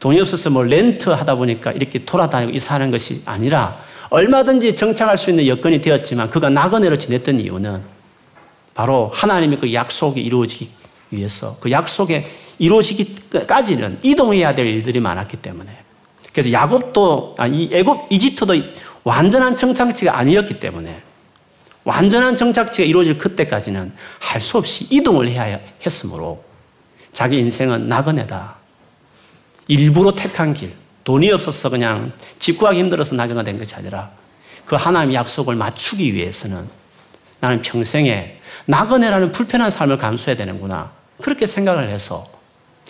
돈이 0.00 0.20
없어서 0.20 0.50
뭐 0.50 0.62
렌트 0.62 1.10
하다 1.10 1.34
보니까 1.36 1.72
이렇게 1.72 2.04
돌아다니고 2.04 2.52
이사하는 2.52 2.90
것이 2.90 3.22
아니라 3.24 3.80
얼마든지 4.10 4.76
정착할 4.76 5.18
수 5.18 5.30
있는 5.30 5.46
여건이 5.46 5.80
되었지만 5.80 6.30
그가 6.30 6.48
나그네로 6.48 6.98
지냈던 6.98 7.40
이유는 7.40 7.82
바로 8.74 9.10
하나님의 9.12 9.58
그 9.58 9.72
약속이 9.72 10.20
이루어지기 10.20 10.70
위해서 11.10 11.56
그 11.60 11.70
약속에 11.70 12.26
이루어지기까지는 12.58 13.98
이동해야 14.02 14.54
될 14.54 14.66
일들이 14.66 15.00
많았기 15.00 15.38
때문에 15.38 15.76
그래서 16.32 16.52
야곱도 16.52 17.34
아니 17.38 17.68
애굽 17.72 18.06
이집트도 18.10 18.54
완전한 19.02 19.56
정착지가 19.56 20.16
아니었기 20.16 20.60
때문에 20.60 21.02
완전한 21.88 22.36
정착지가 22.36 22.86
이루어질 22.86 23.16
그때까지는 23.16 23.92
할 24.20 24.42
수 24.42 24.58
없이 24.58 24.86
이동을 24.90 25.28
해야 25.28 25.58
했으므로 25.84 26.44
자기 27.12 27.38
인생은 27.38 27.88
나그네다. 27.88 28.56
일부러 29.68 30.14
택한 30.14 30.52
길, 30.52 30.74
돈이 31.04 31.30
없어서 31.32 31.70
그냥 31.70 32.12
집 32.38 32.58
구하기 32.58 32.78
힘들어서 32.78 33.14
나그네가 33.14 33.42
된 33.42 33.58
것이 33.58 33.74
아니라 33.74 34.10
그 34.66 34.76
하나님의 34.76 35.16
약속을 35.16 35.54
맞추기 35.54 36.12
위해서는 36.12 36.68
나는 37.40 37.62
평생에 37.62 38.38
나그네라는 38.66 39.32
불편한 39.32 39.70
삶을 39.70 39.96
감수해야 39.96 40.36
되는구나. 40.36 40.92
그렇게 41.22 41.46
생각을 41.46 41.88
해서 41.88 42.28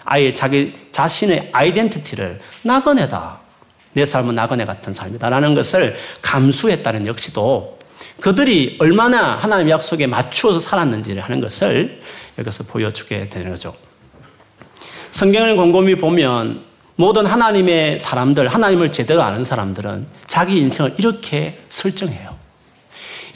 아예 0.04 0.32
자기 0.32 0.74
자신의 0.90 1.50
아이덴티티를 1.52 2.40
나그네다. 2.62 3.38
내 3.92 4.04
삶은 4.04 4.34
나그네 4.34 4.64
같은 4.64 4.92
삶이다라는 4.92 5.54
것을 5.54 5.96
감수했다는 6.20 7.06
역시도 7.06 7.77
그들이 8.20 8.76
얼마나 8.80 9.36
하나님의 9.36 9.72
약속에 9.72 10.06
맞추어서 10.06 10.60
살았는지를 10.60 11.22
하는 11.22 11.40
것을 11.40 12.00
여기서 12.38 12.64
보여주게 12.64 13.28
되는 13.28 13.50
거죠. 13.50 13.74
성경을 15.10 15.56
곰곰이 15.56 15.96
보면 15.96 16.62
모든 16.96 17.26
하나님의 17.26 18.00
사람들, 18.00 18.48
하나님을 18.48 18.90
제대로 18.90 19.22
아는 19.22 19.44
사람들은 19.44 20.06
자기 20.26 20.58
인생을 20.58 20.94
이렇게 20.98 21.60
설정해요. 21.68 22.36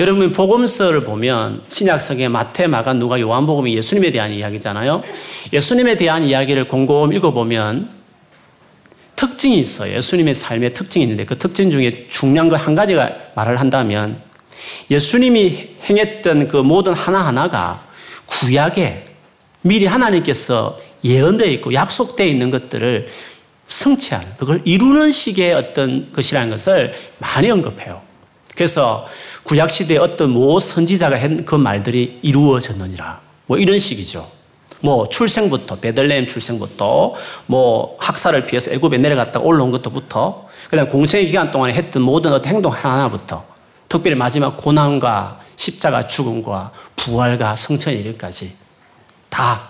여러분 0.00 0.32
복음서를 0.32 1.04
보면 1.04 1.62
신약성의 1.68 2.28
마태, 2.28 2.66
마가, 2.66 2.94
누가, 2.94 3.20
요한복음이 3.20 3.76
예수님에 3.76 4.10
대한 4.10 4.32
이야기잖아요. 4.32 5.02
예수님에 5.52 5.96
대한 5.96 6.24
이야기를 6.24 6.66
곰곰 6.66 7.12
읽어보면 7.12 7.88
특징이 9.14 9.60
있어요. 9.60 9.94
예수님의 9.96 10.34
삶의 10.34 10.74
특징이 10.74 11.04
있는데 11.04 11.24
그 11.24 11.38
특징 11.38 11.70
중에 11.70 12.08
중요한 12.10 12.48
거 12.48 12.56
한 12.56 12.74
가지가 12.74 13.10
말을 13.36 13.60
한다면 13.60 14.20
예수님이 14.90 15.71
행했던 15.88 16.49
그 16.49 16.57
모든 16.57 16.92
하나하나가 16.92 17.85
구약에 18.26 19.04
미리 19.62 19.87
하나님께서 19.87 20.78
예언되어 21.04 21.49
있고 21.49 21.75
약속되어 21.75 22.26
있는 22.26 22.50
것들을 22.50 23.09
성취하는, 23.66 24.28
그걸 24.37 24.62
이루는 24.64 25.11
식의 25.11 25.54
어떤 25.54 26.12
것이라는 26.12 26.50
것을 26.50 26.95
많이 27.19 27.50
언급해요. 27.50 28.02
그래서 28.54 29.09
구약시대에 29.45 29.97
어떤 29.97 30.31
모 30.31 30.61
선지자가 30.61 31.19
한 31.21 31.45
그 31.45 31.54
말들이 31.54 32.19
이루어졌느니라. 32.23 33.21
뭐 33.47 33.59
이런 33.59 33.78
식이죠. 33.78 34.31
뭐 34.81 35.09
출생부터, 35.09 35.76
베들레헴 35.76 36.26
출생부터, 36.26 37.14
뭐 37.47 37.97
학살을 38.00 38.47
피해서 38.47 38.73
애굽에 38.73 38.99
내려갔다 38.99 39.40
올라온 39.40 39.71
것부터, 39.71 40.49
그다음 40.69 40.88
공생의 40.88 41.26
기간 41.26 41.50
동안에 41.50 41.73
했던 41.73 42.02
모든 42.02 42.33
어떤 42.33 42.52
행동 42.52 42.73
하나부터, 42.73 43.45
특별히 43.92 44.16
마지막 44.16 44.56
고난과 44.56 45.40
십자가 45.54 46.06
죽음과 46.06 46.72
부활과 46.96 47.54
성천에 47.54 47.94
이르기까지 47.96 48.54
다 49.28 49.68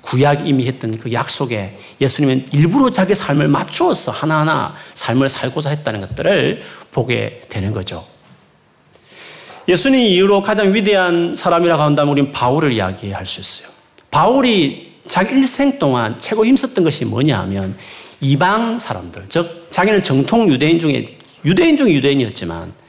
구약 0.00 0.46
이미 0.46 0.68
했던 0.68 0.96
그 0.96 1.12
약속에 1.12 1.76
예수님은 2.00 2.50
일부러 2.52 2.90
자기 2.90 3.16
삶을 3.16 3.48
맞추어서 3.48 4.12
하나하나 4.12 4.76
삶을 4.94 5.28
살고자 5.28 5.70
했다는 5.70 6.00
것들을 6.02 6.62
보게 6.92 7.42
되는 7.48 7.72
거죠. 7.72 8.06
예수님 9.66 9.98
이후로 9.98 10.42
가장 10.42 10.72
위대한 10.72 11.34
사람이라고 11.34 11.82
한다면 11.82 12.12
우리는 12.12 12.30
바울을 12.30 12.70
이야기할 12.70 13.26
수 13.26 13.40
있어요. 13.40 13.74
바울이 14.12 15.00
자기 15.08 15.34
일생 15.34 15.80
동안 15.80 16.16
최고 16.16 16.46
힘썼던 16.46 16.84
것이 16.84 17.06
뭐냐 17.06 17.40
하면 17.40 17.76
이방 18.20 18.78
사람들, 18.78 19.24
즉 19.28 19.66
자기는 19.70 20.00
정통 20.04 20.48
유대인 20.48 20.78
중에 20.78 21.18
유대인 21.44 21.76
중에 21.76 21.92
유대인이었지만 21.92 22.83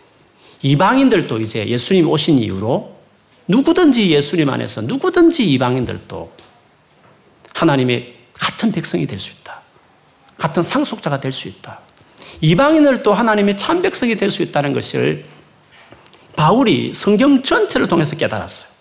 이방인들도 0.66 1.42
이제 1.42 1.68
예수님 1.68 2.10
오신 2.10 2.40
이후로 2.40 2.96
누구든지 3.48 4.10
예수님 4.10 4.50
안에서 4.50 4.82
누구든지 4.82 5.48
이방인들도 5.52 6.32
하나님의 7.54 8.16
같은 8.34 8.72
백성이 8.72 9.06
될 9.06 9.20
수 9.20 9.32
있다. 9.32 9.62
같은 10.40 10.64
상속자가 10.64 11.20
될 11.20 11.32
수 11.32 11.48
있다. 11.48 11.82
이방인들도 12.42 13.14
하나님의 13.14 13.58
참 13.58 13.84
백성이 13.84 14.16
될 14.16 14.32
수 14.32 14.42
있다는 14.42 14.74
것을 14.74 15.26
바울이 16.36 16.94
성경 16.96 17.44
전체를 17.44 17.88
통해서 17.88 18.16
깨달았어요. 18.16 18.74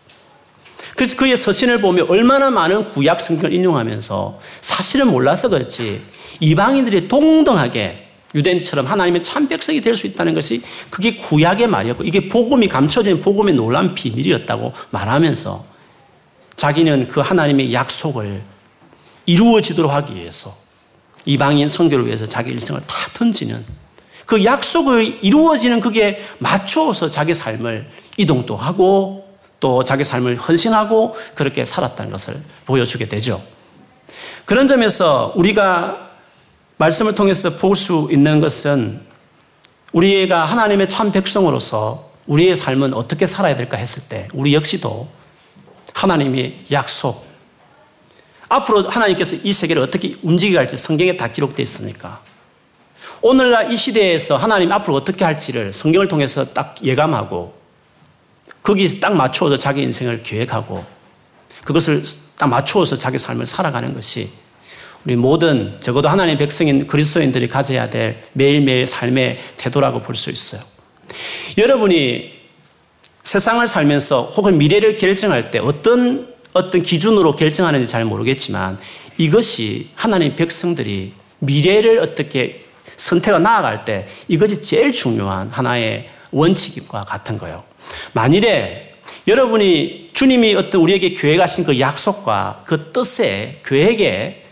그래서 0.96 1.16
그의 1.16 1.36
서신을 1.36 1.82
보면 1.82 2.08
얼마나 2.08 2.50
많은 2.50 2.92
구약 2.92 3.20
성경을 3.20 3.52
인용하면서 3.52 4.40
사실은 4.62 5.08
몰라서 5.08 5.50
그렇지 5.50 6.02
이방인들이 6.40 7.08
동등하게 7.08 8.03
유대인처럼 8.34 8.86
하나님의 8.86 9.22
참 9.22 9.48
백성이 9.48 9.80
될 9.80 9.96
수 9.96 10.06
있다는 10.06 10.34
것이 10.34 10.62
그게 10.90 11.16
구약의 11.16 11.68
말이었고 11.68 12.04
이게 12.04 12.28
복음이 12.28 12.68
감춰진 12.68 13.20
복음의 13.20 13.54
놀란 13.54 13.94
비밀이었다고 13.94 14.72
말하면서 14.90 15.64
자기는 16.56 17.06
그 17.06 17.20
하나님의 17.20 17.72
약속을 17.72 18.42
이루어지도록 19.26 19.92
하기 19.92 20.16
위해서 20.16 20.52
이방인 21.24 21.68
성교를 21.68 22.06
위해서 22.06 22.26
자기 22.26 22.50
일생을 22.50 22.80
다 22.82 22.94
던지는 23.14 23.64
그 24.26 24.44
약속을 24.44 25.20
이루어지는 25.22 25.80
그게 25.80 26.24
맞추어서 26.38 27.08
자기 27.08 27.34
삶을 27.34 27.86
이동도 28.16 28.56
하고 28.56 29.24
또 29.60 29.82
자기 29.82 30.04
삶을 30.04 30.36
헌신하고 30.36 31.14
그렇게 31.34 31.64
살았다는 31.64 32.10
것을 32.10 32.36
보여주게 32.66 33.08
되죠. 33.08 33.40
그런 34.44 34.68
점에서 34.68 35.32
우리가 35.36 36.03
말씀을 36.84 37.14
통해서 37.14 37.56
볼 37.56 37.74
수 37.76 38.08
있는 38.10 38.40
것은 38.40 39.00
우리가 39.92 40.44
하나님의 40.44 40.86
참 40.88 41.12
백성으로서 41.12 42.10
우리의 42.26 42.56
삶은 42.56 42.92
어떻게 42.94 43.26
살아야 43.26 43.56
될까 43.56 43.76
했을 43.76 44.02
때 44.08 44.28
우리 44.34 44.54
역시도 44.54 45.08
하나님의 45.94 46.66
약속, 46.72 47.26
앞으로 48.48 48.88
하나님께서 48.88 49.36
이 49.42 49.52
세계를 49.52 49.80
어떻게 49.80 50.14
움직여 50.22 50.58
갈지 50.58 50.76
성경에 50.76 51.16
다 51.16 51.28
기록되어 51.28 51.62
있으니까 51.62 52.20
오늘날 53.22 53.72
이 53.72 53.76
시대에서 53.76 54.36
하나님 54.36 54.70
앞으로 54.70 54.94
어떻게 54.94 55.24
할지를 55.24 55.72
성경을 55.72 56.08
통해서 56.08 56.44
딱 56.52 56.76
예감하고 56.82 57.54
거기에 58.62 59.00
딱 59.00 59.14
맞추어서 59.14 59.56
자기 59.56 59.82
인생을 59.82 60.22
계획하고 60.22 60.84
그것을 61.64 62.02
딱 62.36 62.48
맞추어서 62.48 62.96
자기 62.96 63.18
삶을 63.18 63.46
살아가는 63.46 63.94
것이 63.94 64.43
우리 65.04 65.16
모든 65.16 65.76
적어도 65.80 66.08
하나님의 66.08 66.38
백성인 66.38 66.86
그리스도인들이 66.86 67.48
가져야 67.48 67.90
될 67.90 68.22
매일매일 68.32 68.86
삶의 68.86 69.38
태도라고 69.56 70.00
볼 70.00 70.16
수 70.16 70.30
있어요. 70.30 70.62
여러분이 71.58 72.32
세상을 73.22 73.66
살면서 73.66 74.22
혹은 74.36 74.58
미래를 74.58 74.96
결정할 74.96 75.50
때 75.50 75.58
어떤 75.58 76.34
어떤 76.52 76.82
기준으로 76.82 77.34
결정하는지 77.34 77.88
잘 77.88 78.04
모르겠지만 78.04 78.78
이것이 79.18 79.90
하나님 79.94 80.36
백성들이 80.36 81.12
미래를 81.40 81.98
어떻게 81.98 82.64
선택을 82.96 83.42
나아갈 83.42 83.84
때 83.84 84.06
이것이 84.28 84.62
제일 84.62 84.92
중요한 84.92 85.50
하나의 85.50 86.08
원칙과 86.30 87.02
같은 87.02 87.38
거예요. 87.38 87.64
만일에 88.12 88.94
여러분이 89.26 90.10
주님이 90.12 90.54
어떤 90.54 90.80
우리에게 90.80 91.10
계획하신 91.14 91.64
그 91.64 91.80
약속과 91.80 92.60
그 92.66 92.92
뜻에 92.92 93.60
계획에 93.66 94.43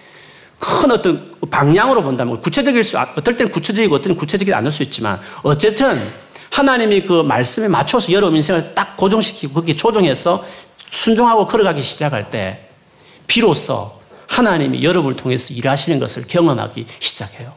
큰 0.62 0.92
어떤 0.92 1.32
방향으로 1.50 2.04
본다면 2.04 2.40
구체적일 2.40 2.84
수, 2.84 2.96
어떨 2.96 3.36
때는 3.36 3.50
구체적이고 3.50 3.96
어떨 3.96 4.04
때는 4.04 4.16
구체적이지 4.16 4.54
않을 4.54 4.70
수 4.70 4.84
있지만 4.84 5.20
어쨌든 5.42 6.00
하나님이 6.50 7.02
그 7.02 7.24
말씀에 7.24 7.66
맞춰서 7.66 8.12
여러분 8.12 8.36
인생을 8.36 8.72
딱 8.72 8.96
고정시키고 8.96 9.54
거기에 9.54 9.74
조정해서 9.74 10.44
순종하고 10.88 11.48
걸어가기 11.48 11.82
시작할 11.82 12.30
때 12.30 12.68
비로소 13.26 13.90
하나님이 14.28 14.84
여러분을 14.84 15.16
통해서 15.16 15.52
일하시는 15.52 15.98
것을 15.98 16.28
경험하기 16.28 16.86
시작해요. 17.00 17.52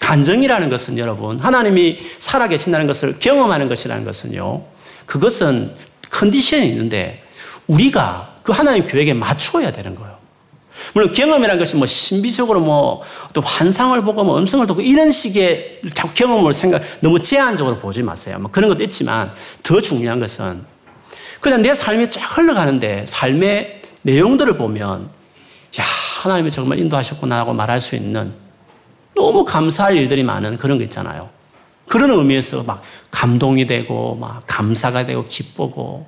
간정이라는 0.00 0.70
것은 0.70 0.96
여러분, 0.96 1.38
하나님이 1.38 1.98
살아계신다는 2.18 2.86
것을 2.86 3.18
경험하는 3.18 3.68
것이라는 3.68 4.04
것은요, 4.04 4.64
그것은 5.04 5.74
컨디션이 6.10 6.66
있는데 6.68 7.22
우리가 7.66 8.36
그 8.42 8.52
하나님 8.52 8.86
교회에 8.86 9.12
맞추어야 9.12 9.70
되는 9.72 9.94
거예요. 9.94 10.17
물론 10.94 11.12
경험이라는 11.12 11.58
것이 11.58 11.76
뭐 11.76 11.86
신비적으로 11.86 12.60
뭐 12.60 13.02
또 13.38 13.40
환상을 13.40 14.02
보고 14.02 14.24
뭐 14.24 14.36
음성을 14.38 14.66
듣고 14.66 14.80
이런 14.80 15.12
식의 15.12 15.82
자꾸 15.94 16.12
경험을 16.12 16.52
생각, 16.52 16.82
너무 17.00 17.20
제한적으로 17.20 17.78
보지 17.78 18.02
마세요. 18.02 18.38
뭐 18.40 18.50
그런 18.50 18.68
것도 18.68 18.82
있지만 18.82 19.30
더 19.62 19.80
중요한 19.80 20.18
것은 20.18 20.64
그냥 21.40 21.62
내 21.62 21.72
삶이 21.72 22.10
쫙 22.10 22.36
흘러가는데 22.36 23.04
삶의 23.06 23.82
내용들을 24.02 24.56
보면 24.56 25.08
야, 25.78 25.84
하나님이 26.22 26.50
정말 26.50 26.78
인도하셨구나 26.80 27.38
하고 27.38 27.52
말할 27.52 27.80
수 27.80 27.94
있는 27.94 28.32
너무 29.14 29.44
감사할 29.44 29.96
일들이 29.96 30.24
많은 30.24 30.58
그런 30.58 30.78
거 30.78 30.84
있잖아요. 30.84 31.28
그런 31.86 32.10
의미에서 32.10 32.64
막 32.64 32.82
감동이 33.12 33.66
되고 33.66 34.16
막 34.16 34.42
감사가 34.46 35.06
되고 35.06 35.24
기쁘고 35.26 36.06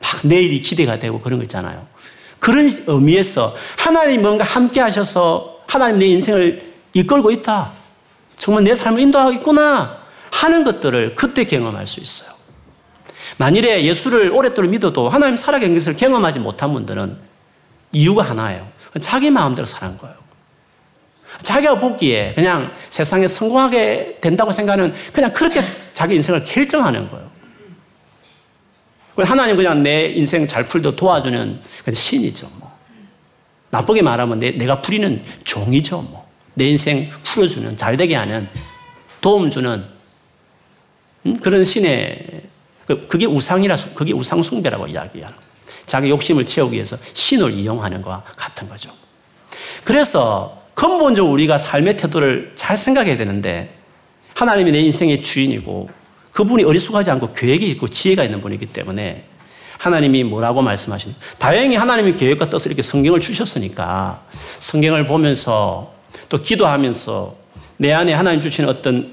막 0.00 0.20
내일이 0.22 0.60
기대가 0.60 0.98
되고 0.98 1.20
그런 1.20 1.38
거 1.38 1.42
있잖아요. 1.42 1.86
그런 2.42 2.68
의미에서 2.88 3.54
하나님 3.78 4.22
뭔가 4.22 4.42
함께 4.42 4.80
하셔서 4.80 5.60
하나님 5.68 6.00
내 6.00 6.06
인생을 6.06 6.72
이끌고 6.92 7.30
있다. 7.30 7.70
정말 8.36 8.64
내 8.64 8.74
삶을 8.74 8.98
인도하고 8.98 9.30
있구나 9.34 9.98
하는 10.32 10.64
것들을 10.64 11.14
그때 11.14 11.44
경험할 11.44 11.86
수 11.86 12.00
있어요. 12.00 12.34
만일에 13.36 13.84
예수를 13.84 14.32
오랫동안 14.32 14.72
믿어도 14.72 15.08
하나님 15.08 15.36
살아계신 15.36 15.72
것을 15.74 15.96
경험하지 15.96 16.40
못한 16.40 16.72
분들은 16.72 17.16
이유가 17.92 18.24
하나예요. 18.24 18.66
자기 19.00 19.30
마음대로 19.30 19.64
사는 19.64 19.96
거예요. 19.96 20.16
자기가 21.42 21.76
보기에 21.76 22.32
그냥 22.34 22.72
세상에 22.90 23.28
성공하게 23.28 24.18
된다고 24.20 24.50
생각하는 24.50 24.92
그냥 25.12 25.32
그렇게 25.32 25.60
자기 25.92 26.16
인생을 26.16 26.44
결정하는 26.44 27.08
거예요. 27.08 27.31
하나님 29.16 29.56
그냥 29.56 29.82
내 29.82 30.06
인생 30.06 30.46
잘 30.46 30.66
풀도 30.66 30.94
도와주는 30.94 31.60
신이죠. 31.92 32.50
뭐. 32.58 32.72
나쁘게 33.70 34.02
말하면 34.02 34.38
내, 34.38 34.52
내가 34.52 34.80
부리는 34.80 35.22
종이죠. 35.44 36.02
뭐. 36.02 36.26
내 36.54 36.68
인생 36.68 37.08
풀어주는 37.22 37.76
잘 37.76 37.96
되게 37.96 38.14
하는 38.14 38.48
도움 39.20 39.50
주는 39.50 39.84
음? 41.26 41.36
그런 41.36 41.64
신의 41.64 42.42
그, 42.86 43.06
그게 43.06 43.26
우상이라 43.26 43.76
그게 43.94 44.12
우상 44.12 44.42
숭배라고 44.42 44.88
이야기하는 44.88 45.36
자기 45.86 46.10
욕심을 46.10 46.46
채우기 46.46 46.74
위해서 46.74 46.96
신을 47.12 47.52
이용하는 47.52 48.02
것과 48.02 48.24
같은 48.36 48.68
거죠. 48.68 48.90
그래서 49.84 50.62
근본적으로 50.74 51.32
우리가 51.32 51.58
삶의 51.58 51.96
태도를 51.96 52.52
잘 52.54 52.76
생각해야 52.76 53.16
되는데 53.16 53.74
하나님이 54.34 54.72
내 54.72 54.80
인생의 54.80 55.22
주인이고 55.22 55.90
그분이 56.32 56.64
어리숙하지 56.64 57.10
않고 57.10 57.34
계획이 57.34 57.68
있고 57.70 57.88
지혜가 57.88 58.24
있는 58.24 58.40
분이기 58.40 58.66
때문에 58.66 59.26
하나님이 59.78 60.24
뭐라고 60.24 60.62
말씀하시는 60.62 61.14
다행히 61.38 61.76
하나님이 61.76 62.14
계획과 62.14 62.48
뜻을 62.50 62.70
이렇게 62.70 62.82
성경을 62.82 63.20
주셨으니까 63.20 64.22
성경을 64.58 65.06
보면서 65.06 65.92
또 66.28 66.40
기도하면서 66.40 67.36
내 67.78 67.92
안에 67.92 68.12
하나님 68.12 68.40
주시는 68.40 68.70
어떤 68.70 69.12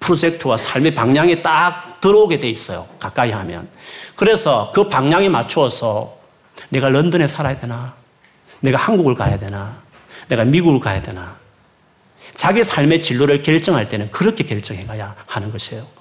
프로젝트와 0.00 0.56
삶의 0.56 0.94
방향에 0.94 1.42
딱 1.42 2.00
들어오게 2.00 2.38
돼 2.38 2.48
있어요. 2.48 2.86
가까이 2.98 3.32
하면. 3.32 3.68
그래서 4.14 4.70
그 4.74 4.88
방향에 4.88 5.28
맞추어서 5.28 6.16
내가 6.68 6.88
런던에 6.88 7.26
살아야 7.26 7.58
되나? 7.58 7.94
내가 8.60 8.78
한국을 8.78 9.14
가야 9.14 9.36
되나? 9.38 9.76
내가 10.28 10.44
미국을 10.44 10.80
가야 10.80 11.02
되나? 11.02 11.36
자기 12.34 12.62
삶의 12.64 13.02
진로를 13.02 13.42
결정할 13.42 13.88
때는 13.88 14.10
그렇게 14.10 14.44
결정해 14.44 14.84
가야 14.86 15.14
하는 15.26 15.50
것이에요. 15.50 15.95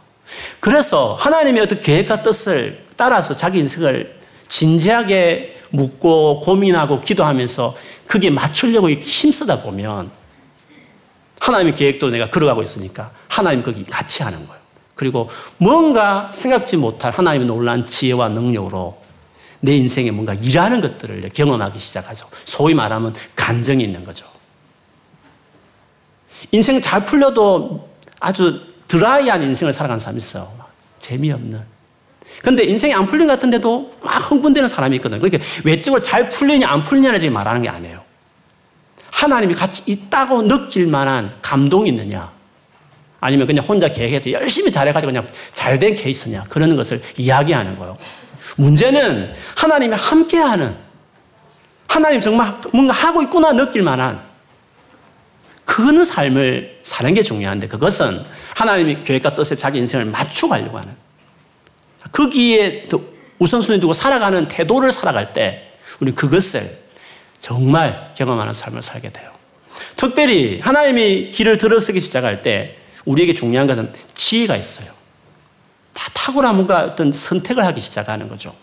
그래서 0.59 1.15
하나님의 1.15 1.63
어떤 1.63 1.81
계획과 1.81 2.21
뜻을 2.21 2.85
따라서 2.95 3.35
자기 3.35 3.59
인생을 3.59 4.19
진지하게 4.47 5.61
묻고 5.69 6.39
고민하고 6.41 7.01
기도하면서 7.01 7.75
그게 8.07 8.29
맞추려고 8.29 8.89
힘쓰다 8.89 9.61
보면 9.61 10.11
하나님의 11.39 11.75
계획도 11.75 12.09
내가 12.09 12.29
걸어가고 12.29 12.63
있으니까 12.63 13.11
하나님 13.27 13.61
거기 13.61 13.83
같이 13.83 14.23
하는 14.23 14.45
거예요. 14.47 14.61
그리고 14.95 15.29
뭔가 15.57 16.31
생각지 16.31 16.77
못할 16.77 17.11
하나님의 17.11 17.47
놀란 17.47 17.85
지혜와 17.85 18.29
능력으로 18.29 19.03
내 19.59 19.75
인생에 19.75 20.11
뭔가 20.11 20.33
일하는 20.33 20.79
것들을 20.81 21.29
경험하기 21.33 21.77
시작하죠. 21.77 22.27
소위 22.45 22.73
말하면 22.73 23.13
감정이 23.35 23.83
있는 23.83 24.05
거죠. 24.05 24.25
인생 26.51 26.79
잘 26.79 27.03
풀려도 27.03 27.89
아주 28.19 28.74
드라이한 28.87 29.41
인생을 29.41 29.73
살아가는 29.73 29.99
사람이 29.99 30.17
있어요. 30.17 30.51
재미없는. 30.99 31.61
근데 32.41 32.63
인생이 32.63 32.93
안 32.93 33.07
풀린 33.07 33.27
것 33.27 33.33
같은데도 33.33 33.93
막 34.01 34.17
흥분되는 34.31 34.67
사람이 34.67 34.95
있거든요. 34.97 35.19
그러니까 35.19 35.43
외적으로 35.63 36.01
잘 36.01 36.29
풀리냐 36.29 36.67
안 36.69 36.83
풀리냐를 36.83 37.19
지금 37.19 37.33
말하는 37.33 37.61
게 37.61 37.69
아니에요. 37.69 38.03
하나님이 39.11 39.55
같이 39.55 39.83
있다고 39.85 40.43
느낄 40.43 40.87
만한 40.87 41.33
감동이 41.41 41.89
있느냐. 41.89 42.31
아니면 43.19 43.47
그냥 43.47 43.65
혼자 43.65 43.87
계획해서 43.87 44.31
열심히 44.31 44.71
잘해가지고 44.71 45.11
그냥 45.11 45.27
잘 45.51 45.79
된 45.79 45.95
케이스냐. 45.95 46.43
그러는 46.49 46.75
것을 46.75 47.01
이야기하는 47.17 47.77
거예요. 47.77 47.97
문제는 48.57 49.33
하나님이 49.55 49.95
함께하는 49.95 50.75
하나님 51.87 52.21
정말 52.21 52.53
뭔가 52.73 52.93
하고 52.93 53.21
있구나 53.21 53.53
느낄 53.53 53.81
만한 53.81 54.21
그는 55.65 56.05
삶을 56.05 56.79
사는 56.83 57.13
게 57.13 57.23
중요한데 57.23 57.67
그것은 57.67 58.23
하나님의 58.55 59.03
계획과 59.03 59.35
뜻에 59.35 59.55
자기 59.55 59.79
인생을 59.79 60.05
맞춰가려고 60.05 60.77
하는 60.77 60.95
거기에 62.11 62.87
우선순위 63.39 63.79
두고 63.79 63.93
살아가는 63.93 64.47
태도를 64.47 64.91
살아갈 64.91 65.33
때 65.33 65.73
우리 65.99 66.13
그것을 66.13 66.85
정말 67.39 68.13
경험하는 68.15 68.53
삶을 68.53 68.81
살게 68.81 69.09
돼요. 69.09 69.31
특별히 69.95 70.59
하나님이 70.61 71.31
길을 71.31 71.57
들어서기 71.57 71.99
시작할 71.99 72.41
때 72.41 72.77
우리에게 73.05 73.33
중요한 73.33 73.67
것은 73.67 73.91
지혜가 74.13 74.55
있어요. 74.55 74.91
다 75.93 76.09
탁월한 76.13 76.55
뭔가 76.55 76.83
어떤 76.83 77.11
선택을 77.11 77.65
하기 77.65 77.81
시작하는 77.81 78.27
거죠. 78.27 78.55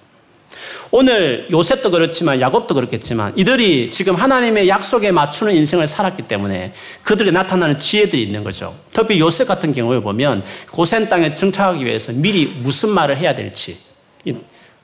오늘 0.95 1.49
요셉도 1.51 1.91
그렇지만 1.91 2.39
야곱도 2.39 2.75
그렇겠지만 2.75 3.33
이들이 3.35 3.89
지금 3.89 4.15
하나님의 4.15 4.69
약속에 4.69 5.11
맞추는 5.11 5.57
인생을 5.57 5.87
살았기 5.87 6.25
때문에 6.25 6.75
그들이 7.03 7.33
나타나는 7.33 7.79
지혜들이 7.79 8.23
있는 8.23 8.45
거죠. 8.45 8.77
특히 8.91 9.19
요셉 9.19 9.49
같은 9.49 9.73
경우에 9.73 10.01
보면 10.01 10.45
고센 10.71 11.09
땅에 11.09 11.33
정착하기 11.33 11.83
위해서 11.83 12.13
미리 12.13 12.45
무슨 12.45 12.91
말을 12.91 13.17
해야 13.17 13.35
될지 13.35 13.79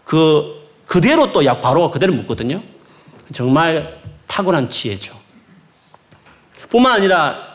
그 0.04 0.66
그대로 0.86 1.30
또 1.30 1.42
바로 1.60 1.90
그대로 1.90 2.14
묻거든요. 2.14 2.62
정말 3.34 4.00
탁월한 4.26 4.70
지혜죠. 4.70 5.12
뿐만 6.70 6.92
아니라 6.94 7.48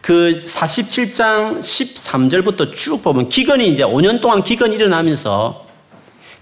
그 0.00 0.34
47장 0.42 1.60
13절부터 1.60 2.72
쭉 2.72 3.02
보면 3.02 3.28
기근이 3.28 3.68
이제 3.68 3.82
5년 3.82 4.22
동안 4.22 4.42
기근이 4.42 4.74
일어나면서 4.74 5.61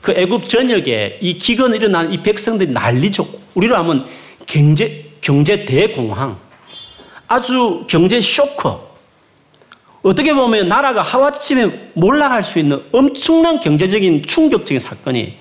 그 0.01 0.13
애굽 0.13 0.49
전역에 0.49 1.19
이 1.21 1.37
기근이 1.39 1.77
일어난 1.77 2.13
이 2.13 2.23
백성들이 2.23 2.71
난리죠. 2.73 3.27
우리로 3.55 3.77
하면 3.77 4.07
경제 4.47 5.11
경제 5.21 5.65
대공황, 5.65 6.39
아주 7.29 7.85
경제 7.89 8.21
쇼크. 8.21 8.91
어떻게 10.03 10.33
보면 10.33 10.69
나라가 10.69 11.03
하루아침에 11.03 11.91
몰락할 11.93 12.43
수 12.43 12.59
있는 12.59 12.83
엄청난 12.91 13.61
경제적인 13.61 14.23
충격적인 14.23 14.79
사건이 14.79 15.37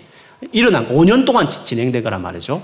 일어난 0.51 0.89
5년 0.89 1.25
동안 1.25 1.47
진행된 1.47 2.03
거란 2.03 2.21
말이죠. 2.21 2.61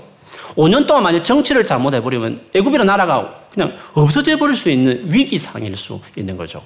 5년 0.56 0.86
동안 0.86 1.02
만약 1.02 1.22
정치를 1.22 1.66
잘못해버리면 1.66 2.48
애굽이라는 2.54 2.86
나라가 2.86 3.46
그냥 3.50 3.76
없어져 3.94 4.36
버릴 4.36 4.56
수 4.56 4.70
있는 4.70 5.10
위기 5.10 5.38
상일 5.38 5.74
수 5.74 6.00
있는 6.16 6.36
거죠. 6.36 6.62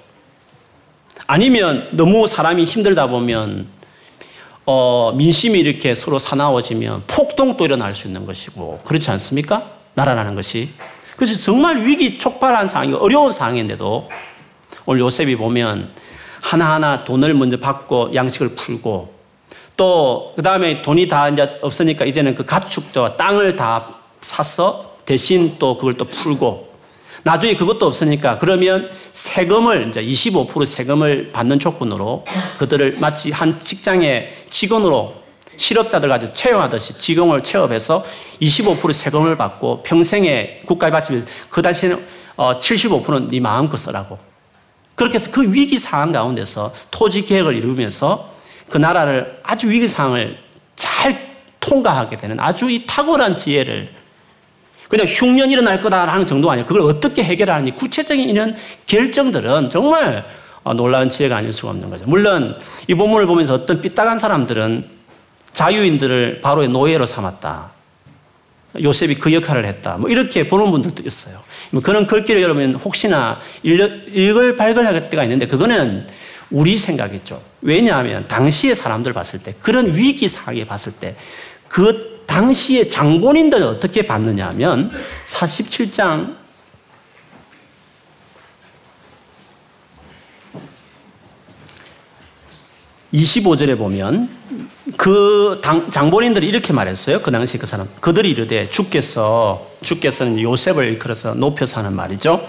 아니면 1.29 1.89
너무 1.93 2.27
사람이 2.27 2.65
힘들다 2.65 3.07
보면 3.07 3.69
어, 4.73 5.13
민심이 5.17 5.59
이렇게 5.59 5.97
서로 5.97 6.21
사나워지면 6.21 7.03
폭동도 7.09 7.65
일어날 7.65 7.93
수 7.93 8.07
있는 8.07 8.25
것이고 8.25 8.83
그렇지 8.85 9.11
않습니까? 9.11 9.65
나라라는 9.95 10.37
것이. 10.37 10.69
그래서 11.17 11.37
정말 11.37 11.85
위기 11.85 12.19
촉발한 12.19 12.69
상황이 12.69 12.95
어려운 12.95 13.33
상황인데도 13.33 14.09
오늘 14.87 15.01
요셉이 15.01 15.35
보면 15.35 15.91
하나하나 16.41 17.01
돈을 17.01 17.35
먼저 17.35 17.59
받고 17.59 18.15
양식을 18.15 18.55
풀고 18.55 19.13
또 19.77 20.33
그 20.37 20.43
다음에 20.43 20.83
돈이 20.83 21.09
다 21.09 21.29
이제 21.29 21.59
없으니까 21.63 22.05
이제는 22.05 22.37
그 22.37 22.47
가축과 22.47 23.17
땅을 23.17 23.57
다 23.57 23.89
사서 24.21 24.99
대신 25.05 25.57
또 25.59 25.77
그걸 25.77 25.97
또 25.97 26.05
풀고 26.05 26.70
나중에 27.23 27.57
그것도 27.57 27.87
없으니까 27.87 28.39
그러면 28.39 28.91
세금을 29.13 29.89
이제 29.89 30.03
25% 30.03 30.65
세금을 30.67 31.31
받는 31.33 31.59
조건으로 31.59 32.25
그들을 32.59 32.97
마치 33.01 33.31
한 33.31 33.59
직장의 33.59 34.33
직원으로 34.49 35.21
실업자들 35.57 36.09
가지고 36.09 36.33
채용하듯이 36.33 36.95
직원을 36.95 37.43
채업해서 37.43 38.05
25% 38.41 38.93
세금을 38.93 39.37
받고 39.37 39.83
평생에 39.83 40.63
국가에 40.65 40.91
바치면 40.91 41.27
그 41.51 41.61
당시에는 41.61 42.03
75%는 42.37 43.29
네 43.29 43.41
마음껏 43.41 43.77
쓰라고. 43.77 44.19
그렇게 44.95 45.15
해서 45.15 45.31
그 45.31 45.53
위기 45.53 45.79
상황 45.79 46.13
가운데서 46.13 46.73
토지 46.91 47.25
계획을 47.25 47.55
이루면서 47.55 48.31
그 48.71 48.79
나라를 48.79 49.41
아주 49.43 49.69
위기 49.69 49.87
상황을 49.87 50.39
잘 50.77 51.37
통과하게 51.61 52.17
되는 52.17 52.41
아주 52.41 52.71
이 52.71 52.87
탁월한 52.87 53.37
지혜를 53.37 54.00
그냥 54.91 55.07
흉년 55.07 55.51
일어날 55.51 55.81
거다라는 55.81 56.27
정도가 56.27 56.55
아니라 56.55 56.67
그걸 56.67 56.83
어떻게 56.83 57.23
해결하는지 57.23 57.73
구체적인 57.79 58.29
이런 58.29 58.57
결정들은 58.87 59.71
정말 59.71 60.25
어, 60.65 60.75
놀라운 60.75 61.09
지혜가 61.09 61.37
아닐 61.37 61.53
수가 61.53 61.71
없는 61.71 61.89
거죠. 61.89 62.05
물론 62.09 62.59
이 62.89 62.95
본문을 62.95 63.27
보면서 63.27 63.55
어떤 63.55 63.81
삐딱한 63.81 64.19
사람들은 64.19 64.85
자유인들을 65.53 66.41
바로의 66.43 66.69
노예로 66.69 67.07
삼았다. 67.07 67.71
요셉이 68.83 69.15
그 69.15 69.33
역할을 69.33 69.65
했다. 69.65 69.97
뭐 69.97 70.11
이렇게 70.11 70.49
보는 70.49 70.71
분들도 70.73 71.05
있어요. 71.07 71.39
뭐 71.71 71.81
그런 71.81 72.07
글귀를 72.07 72.43
여러분 72.43 72.75
혹시나 72.75 73.41
읽을 73.63 74.57
발걸할 74.57 75.09
때가 75.09 75.23
있는데 75.23 75.47
그거는 75.47 76.09
우리 76.51 76.77
생각이죠. 76.77 77.41
왜냐하면 77.63 78.27
당시의 78.27 78.75
사람들 78.75 79.13
봤을 79.13 79.41
때 79.41 79.55
그런 79.63 79.95
위기 79.95 80.27
상황에 80.27 80.67
봤을 80.67 80.93
때 80.95 81.15
그 81.71 82.10
당시에 82.31 82.87
장본인들은 82.87 83.67
어떻게 83.67 84.07
봤느냐 84.07 84.47
하면 84.51 84.93
47장 85.25 86.37
25절에 93.13 93.77
보면 93.77 94.29
그 94.97 95.61
당, 95.61 95.91
장본인들이 95.91 96.47
이렇게 96.47 96.73
말했어요. 96.73 97.21
그 97.21 97.33
당시 97.33 97.59
그 97.59 97.67
사람. 97.67 97.89
그들이 98.01 98.31
이르되 98.31 98.71
주께서, 98.71 99.69
주께서는 99.83 100.41
요셉을 100.41 100.85
일컬어서 100.85 101.35
높여서 101.35 101.81
하는 101.81 101.97
말이죠. 101.97 102.47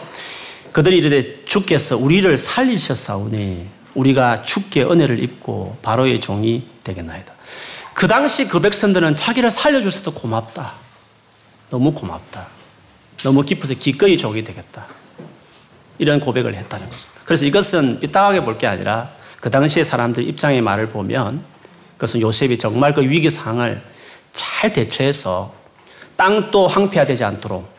그들이 0.72 0.98
이르되 0.98 1.44
주께서 1.46 1.98
우리를 1.98 2.38
살리셨사오니 2.38 3.66
우리가 3.96 4.44
주께 4.44 4.84
은혜를 4.84 5.24
입고 5.24 5.78
바로의 5.82 6.22
종이 6.22 6.68
되겠나이다. 6.84 7.34
그 8.02 8.08
당시 8.08 8.48
그 8.48 8.60
백성들은 8.60 9.14
자기를 9.14 9.52
살려줘서도 9.52 10.16
고맙다. 10.16 10.74
너무 11.70 11.94
고맙다. 11.94 12.48
너무 13.18 13.44
기뻐서 13.44 13.76
기꺼이 13.76 14.18
종이 14.18 14.44
되겠다. 14.44 14.88
이런 16.00 16.20
고백을 16.20 16.56
했다는 16.56 16.90
거죠. 16.90 17.08
그래서 17.26 17.46
이것은 17.46 18.00
삐딱하게 18.00 18.44
볼 18.44 18.58
게 18.58 18.66
아니라 18.66 19.12
그 19.40 19.52
당시의 19.52 19.86
사람들 19.86 20.28
입장의 20.28 20.62
말을 20.62 20.90
보면 20.90 21.44
그것은 21.98 22.22
요셉이 22.22 22.58
정말 22.58 22.96
그 22.96 23.04
위기 23.04 23.30
상황을 23.30 23.84
잘 24.32 24.74
대처해서 24.74 25.54
땅도 26.16 26.70
황폐화되지 26.70 27.24
않도록 27.24 27.72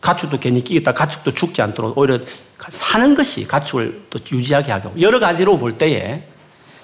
가축도 0.00 0.38
괜히 0.38 0.62
끼겠다 0.62 0.94
가축도 0.94 1.32
죽지 1.32 1.62
않도록 1.62 1.98
오히려 1.98 2.20
사는 2.68 3.12
것이 3.16 3.48
가축을 3.48 4.06
또 4.08 4.20
유지하게 4.30 4.70
하고 4.70 4.94
여러 5.00 5.18
가지로 5.18 5.58
볼 5.58 5.76
때에 5.76 6.22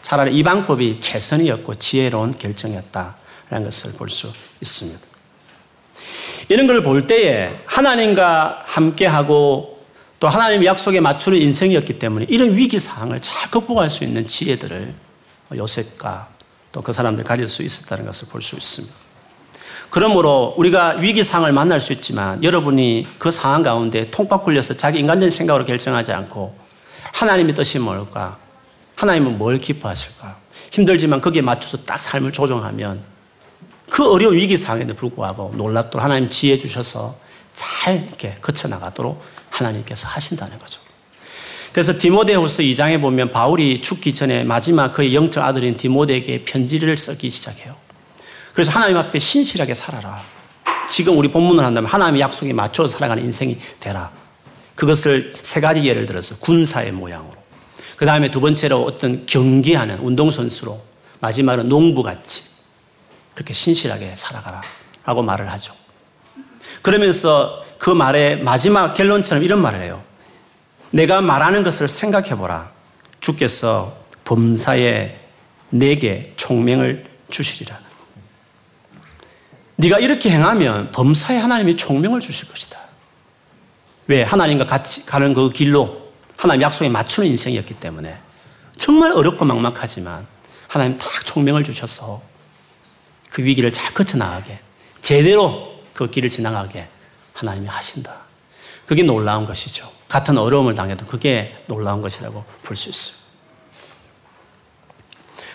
차라리 0.05 0.37
이 0.37 0.43
방법이 0.43 1.01
최선이었고 1.01 1.77
지혜로운 1.77 2.33
결정이었다라는 2.33 3.65
것을 3.65 3.93
볼 3.95 4.11
수 4.11 4.31
있습니다. 4.61 5.01
이런 6.49 6.67
걸 6.67 6.83
볼 6.83 7.07
때에 7.07 7.63
하나님과 7.65 8.65
함께하고 8.67 9.83
또 10.21 10.29
하나님 10.29 10.63
약속에 10.65 11.01
맞추는 11.01 11.39
인생이었기 11.39 11.99
때문에 11.99 12.27
이런 12.29 12.55
위기 12.55 12.79
상황을 12.79 13.21
잘 13.23 13.51
극복할 13.51 13.89
수 13.89 14.05
있는 14.05 14.27
지혜들을 14.27 14.95
요셉과 15.57 16.29
또 16.73 16.83
그 16.83 16.93
사람들 16.93 17.25
가질 17.25 17.47
수 17.49 17.63
있었다는 17.63 18.05
것을 18.05 18.29
볼 18.29 18.43
수 18.43 18.57
있습니다. 18.57 18.95
그러므로 19.89 20.55
우리가 20.59 20.97
위기 20.99 21.23
상황을 21.25 21.53
만날 21.53 21.81
수 21.81 21.93
있지만 21.95 22.43
여러분이 22.45 23.07
그 23.19 23.31
상황 23.31 23.63
가운데 23.63 24.11
통박 24.11 24.43
굴려서 24.45 24.75
자기 24.75 24.99
인간적인 24.99 25.31
생각으로 25.31 25.65
결정하지 25.65 26.13
않고 26.13 26.59
하나님의 27.13 27.55
뜻이 27.55 27.79
뭘까? 27.79 28.37
하나님은 28.97 29.39
뭘 29.39 29.59
기뻐하실까? 29.59 30.37
힘들지만 30.71 31.21
거기에 31.21 31.43
맞춰서 31.43 31.79
딱 31.85 32.01
삶을 32.01 32.33
조정하면 32.33 33.01
그 33.91 34.11
어려운 34.11 34.35
위기 34.35 34.57
상황에도 34.57 34.95
불구하고 34.95 35.55
놀랍도록 35.57 36.03
하나님 36.03 36.29
지혜 36.29 36.59
주셔서 36.59 37.17
잘 37.53 38.05
이렇게 38.09 38.35
거쳐나가도록 38.41 39.23
하나님께서 39.51 40.09
하신다는 40.09 40.59
거죠. 40.59 40.81
그래서 41.73 41.99
디모데후서 41.99 42.63
2장에 42.63 43.01
보면 43.01 43.33
바울이 43.33 43.81
죽기 43.81 44.15
전에 44.15 44.45
마지막 44.45 44.93
그의 44.93 45.15
영적 45.15 45.43
아들인 45.45 45.77
디모데에게 45.77 46.45
편지를 46.45 46.97
쓰기 46.97 47.31
시작해요. 47.31 47.75
그래서 48.53 48.71
하나님 48.71 48.97
앞에 48.97 49.19
신실하게 49.19 49.75
살아라. 49.75 50.23
지금 50.89 51.19
우리 51.19 51.29
본문을 51.29 51.65
한다면 51.65 51.91
하나님의 51.91 52.21
약속에 52.21 52.53
맞춰서 52.53 52.93
살아가는 52.95 53.25
인생이 53.25 53.59
되라. 53.81 54.11
그것을 54.77 55.35
세 55.43 55.61
가지 55.61 55.85
예를 55.85 56.07
들어서 56.07 56.37
군사의 56.39 56.93
모양으로. 56.93 57.44
그 57.97 58.07
다음에 58.07 58.31
두 58.31 58.41
번째로 58.41 58.83
어떤 58.85 59.27
경기하는 59.27 59.99
운동선수로. 59.99 60.95
마지막으로 61.21 61.65
농부같이. 61.65 62.45
그렇게 63.35 63.53
신실하게 63.53 64.15
살아가라. 64.17 64.61
라고 65.05 65.23
말을 65.23 65.51
하죠. 65.53 65.75
그러면서 66.83 67.65
그 67.79 67.91
말의 67.91 68.43
마지막 68.43 68.95
결론처럼 68.95 69.43
이런 69.43 69.61
말을 69.61 69.83
해요. 69.83 70.03
내가 70.91 71.21
말하는 71.21 71.63
것을 71.63 71.89
생각해 71.89 72.37
보라. 72.37 72.71
주께서 73.21 73.97
범사에 74.25 75.19
내게 75.71 76.33
총명을 76.37 77.05
주시리라. 77.31 77.79
네가 79.77 79.99
이렇게 79.99 80.31
행하면 80.31 80.93
범사에 80.93 81.39
하나님이 81.39 81.77
총명을 81.77 82.21
주실 82.21 82.49
것이다. 82.49 82.79
왜? 84.07 84.23
하나님과 84.23 84.67
같이 84.67 85.07
가는 85.07 85.35
그 85.35 85.51
길로 85.51 86.04
하나님 86.45 86.61
약속에 86.61 86.91
맞추는 86.91 87.31
인생이었기 87.31 87.73
때문에 87.81 88.19
정말 88.77 89.13
어렵고 89.13 89.47
막막하지만 89.47 90.27
하나님 90.69 90.99
딱 90.99 91.25
총명을 91.25 91.65
주셔서 91.65 92.21
그 93.31 93.43
위기를 93.43 93.73
잘 93.73 93.95
거쳐나가게 93.95 94.61
제대로 95.01 95.81
그 95.95 96.11
길을 96.11 96.29
지나가게 96.29 96.87
하나님이 97.33 97.67
하신다. 97.69 98.15
그게 98.85 99.03
놀라운 99.03 99.47
것이죠. 99.47 99.91
같은 100.07 100.37
어려움을 100.37 100.75
당해도 100.75 101.07
그게 101.07 101.57
놀라운 101.67 102.03
것이라고 102.03 102.45
볼 102.63 102.77
수 102.77 102.91
있어요. 102.91 103.17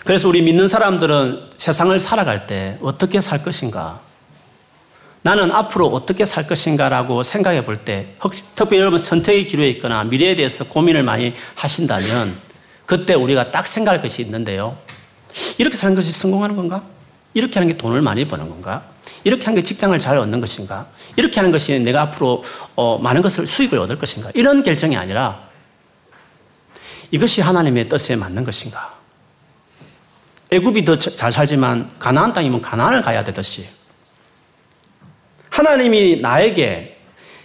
그래서 0.04 0.28
우리 0.28 0.42
믿는 0.42 0.66
사람들은 0.66 1.52
세상을 1.56 2.00
살아갈 2.00 2.48
때 2.48 2.78
어떻게 2.82 3.20
살 3.20 3.44
것인가? 3.44 4.00
나는 5.22 5.50
앞으로 5.50 5.88
어떻게 5.88 6.24
살 6.24 6.46
것인가라고 6.46 7.22
생각해 7.22 7.64
볼 7.64 7.84
때, 7.84 8.14
특별히 8.54 8.80
여러분 8.80 8.98
선택의 8.98 9.46
기로에 9.46 9.68
있거나 9.70 10.04
미래에 10.04 10.34
대해서 10.36 10.64
고민을 10.64 11.02
많이 11.02 11.34
하신다면, 11.54 12.38
그때 12.86 13.14
우리가 13.14 13.50
딱 13.50 13.66
생각할 13.66 14.00
것이 14.00 14.22
있는데요. 14.22 14.78
이렇게 15.58 15.76
사는 15.76 15.94
것이 15.94 16.10
성공하는 16.10 16.56
건가? 16.56 16.82
이렇게 17.34 17.58
하는 17.58 17.72
게 17.72 17.78
돈을 17.78 18.00
많이 18.00 18.24
버는 18.24 18.48
건가? 18.48 18.82
이렇게 19.22 19.44
하는 19.44 19.56
게 19.56 19.62
직장을 19.62 19.96
잘 19.98 20.16
얻는 20.16 20.40
것인가? 20.40 20.86
이렇게 21.16 21.36
하는 21.36 21.52
것이 21.52 21.78
내가 21.78 22.02
앞으로 22.02 22.42
어, 22.74 22.98
많은 22.98 23.22
것을 23.22 23.46
수익을 23.46 23.78
얻을 23.78 23.98
것인가? 23.98 24.30
이런 24.34 24.62
결정이 24.62 24.96
아니라 24.96 25.38
이것이 27.10 27.42
하나님의 27.42 27.88
뜻에 27.88 28.16
맞는 28.16 28.44
것인가? 28.44 28.98
애굽이 30.50 30.84
더 30.84 30.96
잘 30.96 31.32
살지만 31.32 31.90
가나안 31.98 32.32
땅이면 32.32 32.60
가나안을 32.60 33.02
가야 33.02 33.22
되듯이 33.22 33.68
하나님이 35.50 36.20
나에게 36.20 36.96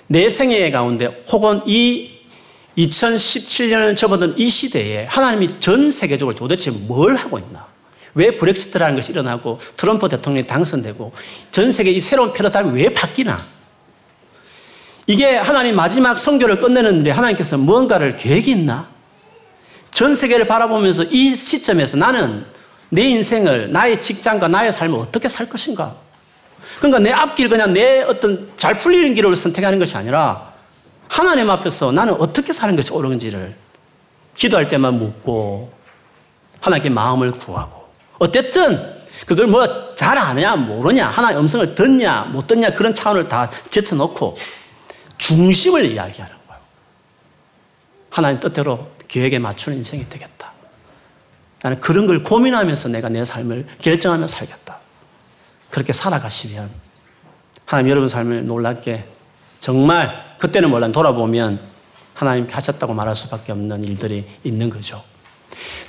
내 0.07 0.29
생애 0.29 0.69
가운데 0.71 1.23
혹은 1.31 1.61
이 1.65 2.11
2017년을 2.77 3.95
접어든 3.95 4.37
이 4.37 4.49
시대에 4.49 5.05
하나님이 5.05 5.59
전 5.59 5.91
세계적으로 5.91 6.35
도대체 6.35 6.71
뭘 6.71 7.15
하고 7.15 7.39
있나? 7.39 7.65
왜 8.13 8.37
브렉시트라는 8.37 8.95
것이 8.95 9.11
일어나고 9.11 9.59
트럼프 9.75 10.07
대통령이 10.07 10.47
당선되고 10.47 11.11
전 11.51 11.71
세계 11.71 11.91
이 11.91 11.99
새로운 11.99 12.33
패러다임이 12.33 12.81
왜 12.81 12.89
바뀌나? 12.89 13.37
이게 15.07 15.35
하나님 15.35 15.75
마지막 15.75 16.17
성교를 16.17 16.57
끝내는데 16.57 17.11
하나님께서 17.11 17.57
무언가를 17.57 18.15
계획이 18.15 18.51
있나? 18.51 18.89
전 19.91 20.15
세계를 20.15 20.47
바라보면서 20.47 21.03
이 21.03 21.35
시점에서 21.35 21.97
나는 21.97 22.45
내 22.89 23.03
인생을, 23.03 23.71
나의 23.71 24.01
직장과 24.01 24.47
나의 24.47 24.71
삶을 24.73 24.97
어떻게 24.99 25.27
살 25.27 25.47
것인가? 25.47 25.95
그러니까 26.77 26.99
내 26.99 27.11
앞길 27.11 27.49
그냥 27.49 27.73
내 27.73 28.01
어떤 28.01 28.49
잘 28.57 28.75
풀리는 28.77 29.15
길을 29.15 29.35
선택하는 29.35 29.79
것이 29.79 29.95
아니라 29.95 30.53
하나님 31.07 31.49
앞에서 31.49 31.91
나는 31.91 32.13
어떻게 32.15 32.51
사는 32.53 32.75
것이 32.75 32.91
옳은지를 32.91 33.55
기도할 34.35 34.67
때만 34.67 34.95
묻고 34.95 35.71
하나님께 36.61 36.89
마음을 36.89 37.31
구하고 37.31 37.85
어쨌든 38.19 38.95
그걸 39.25 39.47
뭐 39.47 39.85
잘 39.95 40.17
아느냐 40.17 40.55
모르냐 40.55 41.07
하나의 41.07 41.37
음성을 41.37 41.73
듣냐 41.73 42.25
못 42.25 42.47
듣냐 42.47 42.71
그런 42.71 42.93
차원을 42.93 43.27
다 43.27 43.49
제쳐놓고 43.69 44.37
중심을 45.17 45.85
이야기하는 45.85 46.35
거예요. 46.47 46.61
하나님 48.09 48.39
뜻대로 48.39 48.91
계획에 49.07 49.39
맞추는 49.39 49.77
인생이 49.77 50.07
되겠다. 50.09 50.51
나는 51.61 51.79
그런 51.79 52.05
걸 52.05 52.21
고민하면서 52.21 52.89
내가 52.89 53.09
내 53.09 53.23
삶을 53.23 53.65
결정하며 53.81 54.27
살겠다. 54.27 54.64
그렇게 55.75 55.91
살아가시면 55.91 56.69
하나님 57.65 57.91
여러분 57.91 58.07
삶을 58.07 58.47
놀랍게 58.47 59.03
정말 59.59 60.37
그때는 60.37 60.69
몰라 60.69 60.87
돌아보면 60.87 61.59
하나님 62.13 62.47
하셨다고 62.49 62.93
말할 62.93 63.13
수밖에 63.13 63.51
없는 63.51 63.83
일들이 63.83 64.23
있는 64.45 64.69
거죠. 64.69 65.03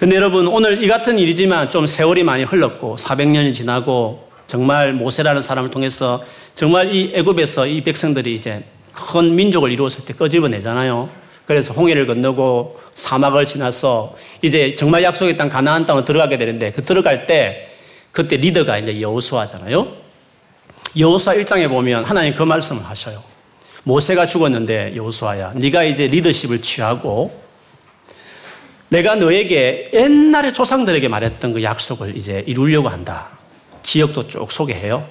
근데 0.01 0.17
여러분 0.17 0.49
오늘 0.49 0.83
이 0.83 0.89
같은 0.89 1.21
일이지만 1.21 1.71
좀 1.71 1.87
세월이 1.87 2.25
많이 2.25 2.43
흘렀고 2.43 2.97
400년이 2.97 3.55
지나고 3.55 4.29
정말 4.49 4.93
모세라는 4.93 5.41
사람을 5.41 5.71
통해서 5.71 6.21
정말 6.57 6.93
이 6.93 7.13
애굽에서 7.15 7.69
이 7.69 7.81
백성들이 7.83 8.35
이제 8.35 8.65
큰 8.93 9.37
민족을 9.37 9.71
이루었을 9.71 10.05
때 10.05 10.15
끄집어내잖아요. 10.15 11.09
그래서 11.47 11.73
홍해를 11.73 12.09
건너고 12.09 12.81
사막을 12.97 13.45
지나서 13.45 14.17
이제 14.43 14.75
정말 14.75 15.05
약속의 15.05 15.37
땅 15.37 15.49
가나안 15.49 15.87
땅으로 15.87 16.05
들어가게 16.05 16.39
되는데 16.39 16.73
그 16.73 16.85
들어갈 16.85 17.29
때 17.29 17.69
그때 18.17 18.39
리더가 18.39 18.79
이제 18.79 18.99
여호수아잖아요. 18.99 19.95
여호수아 20.99 21.35
1장에 21.35 21.69
보면 21.69 22.07
하나님 22.07 22.33
그 22.33 22.43
말씀을 22.43 22.83
하셔요. 22.83 23.23
모세가 23.83 24.25
죽었는데 24.25 24.97
여호수아야 24.97 25.53
네가 25.55 25.85
이제 25.85 26.07
리더십을 26.07 26.63
취하고 26.63 27.39
내가 28.89 29.17
너에게 29.17 29.91
옛날에 29.93 30.51
조상들에게 30.51 31.07
말했던 31.09 31.53
그 31.53 31.63
약속을 31.63 32.17
이제 32.17 32.43
이루려고 32.47 32.89
한다. 32.89 33.29
지역도 33.83 34.29
쭉 34.29 34.51
소개해요. 34.51 35.07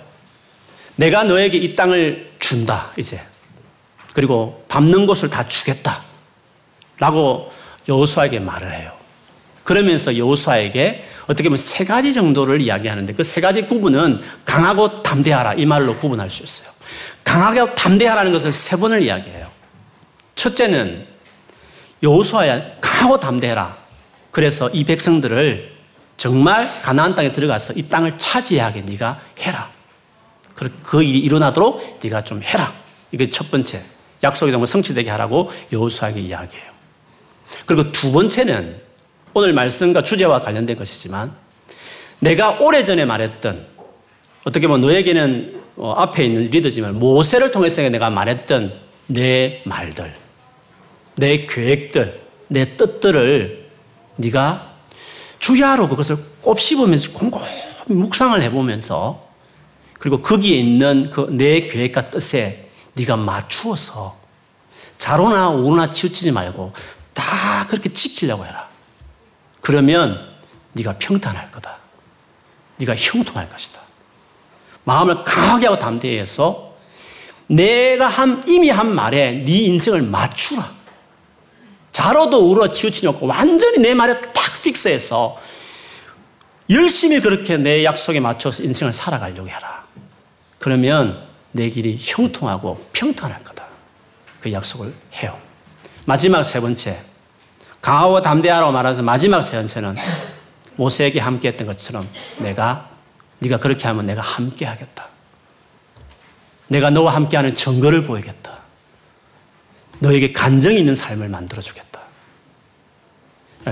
내가 0.95 1.25
너에게 1.25 1.59
이 1.59 1.75
땅을 1.75 2.31
준다, 2.39 2.91
이제. 2.97 3.21
그리고 4.15 4.65
밟는 4.67 5.05
곳을 5.05 5.29
다 5.29 5.47
주겠다. 5.47 6.01
라고 6.97 7.51
여호수아에게 7.87 8.39
말을 8.39 8.73
해요. 8.73 8.94
그러면서 9.65 10.15
여호수아에게 10.15 11.03
어떻게 11.23 11.49
보면 11.49 11.57
세 11.57 11.83
가지 11.83 12.13
정도를 12.13 12.61
이야기하는데 12.61 13.13
그 13.13 13.23
세 13.23 13.41
가지 13.41 13.63
구분은 13.63 14.21
강하고 14.45 15.01
담대하라 15.01 15.55
이 15.55 15.65
말로 15.65 15.97
구분할 15.97 16.29
수 16.29 16.43
있어요. 16.43 16.71
강하게 17.23 17.73
담대하라는 17.73 18.31
것을 18.31 18.53
세 18.53 18.77
번을 18.77 19.01
이야기해요. 19.01 19.49
첫째는 20.35 21.07
여호수아야 22.03 22.79
강하고 22.79 23.19
담대해라. 23.19 23.75
그래서 24.29 24.69
이 24.69 24.83
백성들을 24.83 25.73
정말 26.17 26.81
가나안 26.83 27.15
땅에 27.15 27.31
들어가서 27.31 27.73
이 27.73 27.89
땅을 27.89 28.19
차지하게 28.19 28.81
네가 28.81 29.19
해라. 29.39 29.71
그 30.83 31.01
일이 31.01 31.19
일어나도록 31.19 31.99
네가 32.03 32.23
좀 32.23 32.43
해라. 32.43 32.71
이게 33.11 33.29
첫 33.31 33.49
번째. 33.49 33.81
약속이 34.23 34.51
정말 34.51 34.67
성취되게 34.67 35.09
하라고 35.09 35.51
여호수아에게 35.73 36.19
이야기해요. 36.21 36.71
그리고 37.65 37.91
두 37.91 38.11
번째는 38.11 38.84
오늘 39.37 39.51
말씀과 39.51 40.01
주제와 40.01 40.39
관련된 40.39 40.77
것이지만 40.77 41.35
내가 42.19 42.51
오래전에 42.51 43.03
말했던 43.03 43.67
어떻게 44.45 44.65
보면 44.65 44.79
너에게는 44.79 45.61
어, 45.75 45.91
앞에 45.91 46.23
있는 46.23 46.49
리더지만 46.49 46.97
모세를 46.97 47.51
통해서 47.51 47.81
내가 47.89 48.09
말했던 48.09 48.71
내 49.07 49.61
말들, 49.65 50.13
내 51.17 51.45
계획들, 51.47 52.21
내 52.47 52.77
뜻들을 52.77 53.65
네가 54.15 54.71
주야로 55.39 55.89
그것을 55.89 56.15
곱씹으면서 56.39 57.11
곰곰이 57.11 57.45
묵상을 57.87 58.41
해보면서 58.41 59.27
그리고 59.99 60.21
거기에 60.21 60.57
있는 60.57 61.09
그 61.09 61.27
내 61.29 61.59
계획과 61.59 62.09
뜻에 62.09 62.69
네가 62.93 63.17
맞추어서 63.17 64.17
자로나 64.97 65.49
우로나 65.49 65.91
치우치지 65.91 66.31
말고 66.31 66.71
다 67.13 67.67
그렇게 67.67 67.91
지키려고 67.91 68.45
해라. 68.45 68.73
그러면 69.65 70.23
네가 70.73 70.97
평탄할 70.99 71.49
거다. 71.49 71.77
네가 72.77 72.95
형통할 72.95 73.49
것이다. 73.49 73.81
마음을 74.83 75.23
강하게 75.23 75.65
하고 75.65 75.79
담대해서 75.79 76.75
내가 77.47 78.07
한, 78.07 78.43
이미 78.45 78.69
한 78.69 78.93
말에 78.93 79.41
네 79.43 79.51
인생을 79.63 80.03
맞추라. 80.03 80.71
자로도 81.89 82.47
우러 82.47 82.67
치우치지 82.67 83.07
않고 83.07 83.25
완전히 83.25 83.79
내 83.79 83.95
말에 83.95 84.21
딱 84.33 84.61
픽스해서 84.61 85.41
열심히 86.69 87.19
그렇게 87.19 87.57
내 87.57 87.83
약속에 87.83 88.19
맞춰서 88.19 88.61
인생을 88.61 88.93
살아가려고 88.93 89.49
해라. 89.49 89.83
그러면 90.59 91.27
내 91.53 91.71
길이 91.71 91.97
형통하고 91.99 92.87
평탄할 92.93 93.43
거다. 93.43 93.65
그 94.41 94.53
약속을 94.53 94.93
해요. 95.15 95.39
마지막 96.05 96.43
세 96.43 96.61
번째. 96.61 97.14
강하고 97.85 98.19
담대하라고 98.19 98.71
말하면서 98.71 99.03
마지막 99.03 99.43
세 99.43 99.57
번째는 99.57 99.95
모세에게 100.75 101.19
함께 101.19 101.49
했던 101.49 101.67
것처럼 101.67 102.09
내가 102.39 102.89
네가 103.37 103.59
그렇게 103.59 103.87
하면 103.87 104.07
내가 104.07 104.23
함께 104.23 104.65
하겠다. 104.65 105.07
내가 106.67 106.89
너와 106.89 107.13
함께하는 107.13 107.53
증거를 107.53 108.01
보이겠다. 108.01 108.57
너에게 109.99 110.33
간정이 110.33 110.79
있는 110.79 110.95
삶을 110.95 111.29
만들어 111.29 111.61
주겠다. 111.61 112.01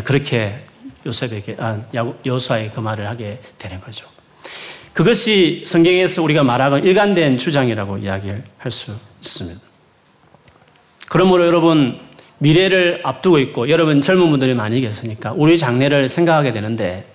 그렇게 0.04 0.64
요셉에게 1.08 1.58
아, 1.60 1.82
여수아의 2.24 2.72
그 2.72 2.82
말을 2.82 3.10
하게 3.10 3.42
되는 3.58 3.82
거죠. 3.82 4.08
그것이 4.94 5.64
성경에서 5.66 6.22
우리가 6.22 6.44
말하는 6.44 6.84
일관된 6.84 7.40
주장이라고 7.40 7.98
이야기할 7.98 8.70
수 8.70 8.96
있습니다. 9.22 9.60
그러므로 11.10 11.48
여러분 11.48 12.13
미래를 12.44 13.00
앞두고 13.04 13.40
있고 13.40 13.70
여러분 13.70 14.02
젊은 14.02 14.30
분들이 14.30 14.54
많이 14.54 14.82
계시니까 14.82 15.32
우리 15.38 15.58
장래를 15.58 16.10
생각하게 16.10 16.52
되는데 16.52 17.08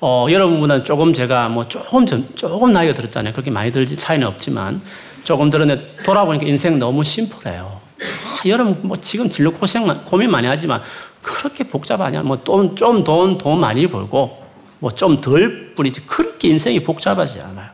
어, 0.00 0.26
여러분보다는 0.30 0.84
조금 0.84 1.12
제가 1.12 1.48
뭐 1.48 1.66
조금 1.66 2.06
조금 2.06 2.72
나이가 2.72 2.94
들었잖아요. 2.94 3.32
그렇게 3.32 3.50
많이 3.50 3.72
들지 3.72 3.96
차이는 3.96 4.26
없지만 4.26 4.80
조금 5.24 5.50
들었는데 5.50 6.04
돌아보니까 6.04 6.46
인생 6.46 6.78
너무 6.78 7.02
심플해요. 7.02 7.80
아, 8.00 8.48
여러분 8.48 8.78
뭐 8.82 8.96
지금 8.98 9.28
진로 9.28 9.52
고생 9.52 9.86
고민 10.04 10.30
많이 10.30 10.46
하지만 10.46 10.80
그렇게 11.20 11.64
복잡하냐? 11.64 12.22
뭐돈좀돈돈 12.22 13.60
많이 13.60 13.88
벌고 13.88 14.40
뭐 14.78 14.92
좀 14.92 15.20
덜 15.20 15.74
뿐이지 15.74 16.02
그렇게 16.06 16.48
인생이 16.48 16.80
복잡하지 16.80 17.40
않아요. 17.40 17.70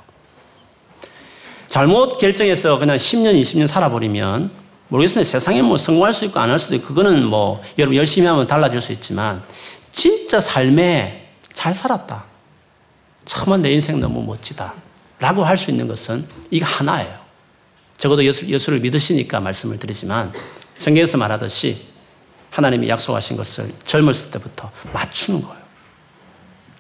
잘못 1.69 2.17
결정해서 2.17 2.79
그냥 2.79 2.97
10년 2.97 3.39
20년 3.39 3.67
살아버리면 3.67 4.66
모르겠습니다. 4.89 5.29
세상에 5.29 5.63
뭐 5.63 5.77
성공할 5.77 6.15
수 6.15 6.25
있고 6.27 6.39
안 6.39 6.51
할 6.51 6.59
수도 6.59 6.75
있고 6.77 6.89
그거는 6.89 7.25
뭐 7.25 7.61
여러분 7.79 7.97
열심히 7.97 8.27
하면 8.29 8.47
달라질 8.47 8.81
수 8.81 8.93
있지만 8.93 9.43
진짜 9.91 10.41
삶에 10.41 11.29
잘 11.53 11.75
살았다. 11.75 12.25
참만 13.25 13.63
내 13.63 13.73
인생 13.73 13.99
너무 14.01 14.23
멋지다. 14.25 14.75
라고 15.19 15.45
할 15.45 15.57
수 15.57 15.71
있는 15.71 15.89
것은 15.89 16.27
이거 16.51 16.67
하나예요. 16.67 17.19
적어도 17.99 18.23
예수, 18.25 18.47
예수를 18.47 18.81
믿으시니까 18.81 19.41
말씀을 19.41 19.79
드리지만 19.79 20.33
성경에서 20.77 21.17
말하듯이 21.17 21.81
하나님이 22.51 22.89
약속하신 22.89 23.37
것을 23.37 23.73
젊었을 23.85 24.31
때부터 24.33 24.71
맞추는 24.93 25.43
거예요. 25.43 25.57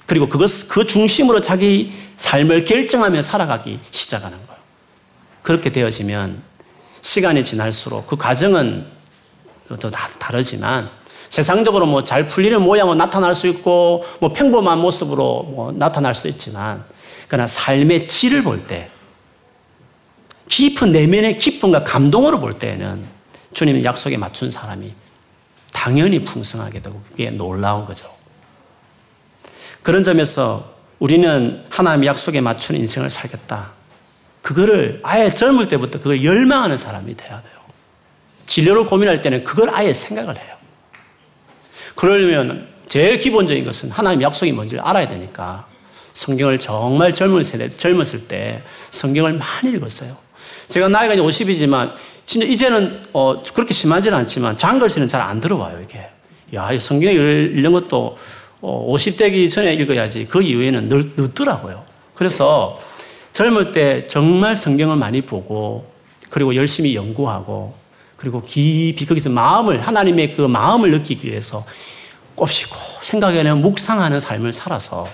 그리고 0.07 0.29
그것, 0.29 0.69
그 0.69 0.87
중심으로 0.87 1.40
자기 1.40 1.92
삶을 2.19 2.64
결정하며 2.64 3.23
살아가기 3.23 3.81
시작하는 3.90 4.37
거예요. 4.47 4.61
그렇게 5.42 5.73
되어지면 5.73 6.42
시간이 7.07 7.45
지날수록 7.45 8.09
그 8.09 8.16
과정은 8.16 8.85
또 9.79 9.90
다르지만 9.90 10.90
세상적으로 11.29 11.87
뭐 11.87 12.03
잘 12.03 12.27
풀리는 12.27 12.61
모양으로 12.61 12.97
나타날 12.97 13.33
수 13.37 13.47
있고 13.47 14.05
뭐 14.21 14.31
평범한 14.31 14.81
모습으로 14.81 15.45
뭐 15.45 15.73
나타날 15.73 16.16
수도 16.16 16.29
있지만 16.29 16.85
그러나 17.29 17.47
삶의 17.47 18.07
질을 18.07 18.42
볼 18.42 18.66
때 18.66 18.88
깊은 20.49 20.90
내면의 20.92 21.38
기쁨과 21.38 21.85
감동으로 21.85 22.40
볼 22.40 22.59
때에는 22.59 23.05
주님의 23.55 23.85
약속에 23.85 24.16
맞춘 24.16 24.51
사람이 24.51 24.92
당연히 25.73 26.25
풍성하게 26.25 26.83
되고 26.83 27.01
그게 27.09 27.31
놀라운 27.31 27.85
거죠. 27.85 28.12
그런 29.83 30.03
점에서 30.03 30.75
우리는 30.99 31.64
하나님의 31.71 32.09
약속에 32.09 32.40
맞춘 32.40 32.75
인생을 32.77 33.11
살겠다. 33.11 33.73
그거를 34.47 35.01
아예 35.03 35.29
젊을 35.29 35.67
때부터 35.67 35.99
그걸 35.99 36.23
열망하는 36.23 36.77
사람이 36.77 37.17
돼야 37.17 37.43
돼요. 37.43 37.55
진료를 38.47 38.87
고민할 38.87 39.21
때는 39.21 39.43
그걸 39.43 39.71
아예 39.71 39.93
생각을 39.93 40.37
해요. 40.37 40.55
그러려면 41.97 42.69
제일 42.87 43.19
기본적인 43.19 43.65
것은 43.65 43.91
하나님 43.91 44.23
약속이 44.23 44.53
뭔지를 44.53 44.85
알아야 44.85 45.09
되니까 45.09 45.67
성경을 46.13 46.61
정말 46.61 47.13
젊은 47.13 47.43
세대, 47.43 47.77
젊었을 47.77 48.29
때 48.29 48.63
성경을 48.91 49.33
많이 49.33 49.73
읽었어요. 49.75 50.17
제가 50.69 50.91
나이가 50.91 51.15
이제 51.15 51.23
50이지만 51.25 51.95
진짜 52.25 52.47
이제는 52.47 53.03
어, 53.13 53.41
그렇게 53.53 53.75
심하지는 53.75 54.17
않지만 54.19 54.57
장글씨는 54.57 55.09
잘 55.09 55.23
안 55.23 55.41
들어와요, 55.41 55.81
이게. 55.83 56.07
야, 56.55 56.71
이 56.71 56.79
성경 56.79 57.13
읽는 57.13 57.73
것도 57.73 58.17
어, 58.61 58.95
50대기 58.95 59.51
전에 59.51 59.75
읽어야지 59.75 60.27
그 60.27 60.41
이후에는 60.41 60.89
늦, 60.89 61.21
늦더라고요. 61.21 61.85
그래서 62.15 62.81
젊을 63.37 63.72
때 63.72 64.07
정말 64.07 64.57
성경을 64.57 64.96
많이 64.96 65.20
보고 65.20 65.92
그리고 66.31 66.55
열심히 66.55 66.96
연구하고 66.96 67.75
그리고 68.16 68.40
깊이 68.40 69.05
거기서 69.05 69.29
마음을 69.29 69.87
하나님의 69.87 70.35
그 70.35 70.40
마음을 70.40 70.90
느끼기 70.90 71.29
위해서 71.29 71.62
곱씹고 72.35 72.77
생각해내는 73.03 73.61
묵상하는 73.61 74.20
삶을 74.20 74.55
살아서 74.55 75.07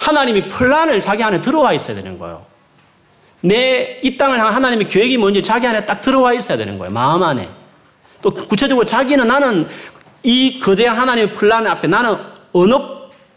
하나님이 0.00 0.48
플란을 0.48 1.00
자기 1.00 1.22
안에 1.22 1.40
들어와 1.40 1.72
있어야 1.72 1.94
되는 1.94 2.18
거예요. 2.18 2.44
내 3.40 4.00
이 4.02 4.16
땅을 4.16 4.40
향한 4.40 4.52
하나님의 4.54 4.88
계획이 4.88 5.16
뭔지 5.16 5.44
자기 5.44 5.68
안에 5.68 5.86
딱 5.86 6.00
들어와 6.00 6.32
있어야 6.32 6.58
되는 6.58 6.76
거예요. 6.76 6.92
마음 6.92 7.22
안에. 7.22 7.48
또 8.20 8.34
구체적으로 8.34 8.84
자기는 8.84 9.28
나는 9.28 9.68
이 10.24 10.58
거대한 10.58 10.98
하나님의 10.98 11.34
플란 11.34 11.68
앞에 11.68 11.86
나는 11.86 12.16
어느 12.52 12.74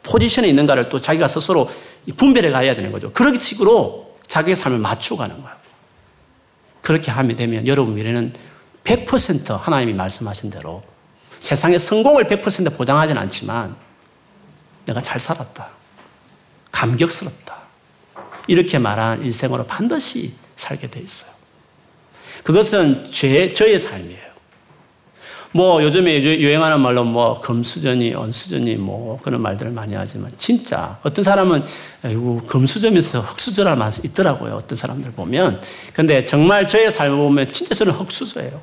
포지션에 0.03 0.47
있는가를 0.47 0.89
또 0.89 0.99
자기가 0.99 1.27
스스로 1.27 1.69
분별해 2.17 2.51
가야 2.51 2.75
되는 2.75 2.91
거죠. 2.91 3.11
그런 3.13 3.37
식으로 3.37 4.17
자기의 4.27 4.55
삶을 4.55 4.77
맞추고 4.79 5.17
가는 5.17 5.41
거예요. 5.41 5.55
그렇게 6.81 7.11
하면 7.11 7.35
되면 7.35 7.65
여러분 7.65 7.95
미래는 7.95 8.33
100% 8.83 9.57
하나님이 9.57 9.93
말씀하신 9.93 10.49
대로 10.49 10.83
세상의 11.39 11.79
성공을 11.79 12.27
100% 12.27 12.77
보장하진 12.77 13.17
않지만 13.17 13.75
내가 14.85 14.99
잘 14.99 15.19
살았다. 15.19 15.69
감격스럽다. 16.71 17.63
이렇게 18.47 18.77
말한 18.77 19.23
일생으로 19.23 19.65
반드시 19.65 20.33
살게 20.55 20.89
돼 20.89 20.99
있어요. 20.99 21.31
그것은 22.43 23.09
죄, 23.11 23.51
저의 23.51 23.79
삶이에요. 23.79 24.32
뭐 25.55 25.83
요즘에 25.83 26.23
유행하는 26.23 26.79
말로 26.79 27.03
뭐 27.03 27.39
금수저니 27.39 28.15
언수저니 28.15 28.75
뭐 28.75 29.19
그런 29.21 29.39
말들을 29.41 29.71
많이 29.71 29.93
하지만 29.93 30.31
진짜 30.35 30.97
어떤 31.03 31.23
사람은 31.23 31.63
아이고 32.03 32.41
금수저면서 32.47 33.21
흑수저라는 33.21 33.77
말이 33.77 33.95
있더라고요. 34.03 34.55
어떤 34.55 34.75
사람들 34.75 35.11
보면. 35.11 35.61
근데 35.93 36.23
정말 36.23 36.65
저의 36.65 36.89
삶을 36.89 37.15
보면 37.15 37.47
진짜 37.49 37.75
저는 37.75 37.93
흑수저예요. 37.93 38.59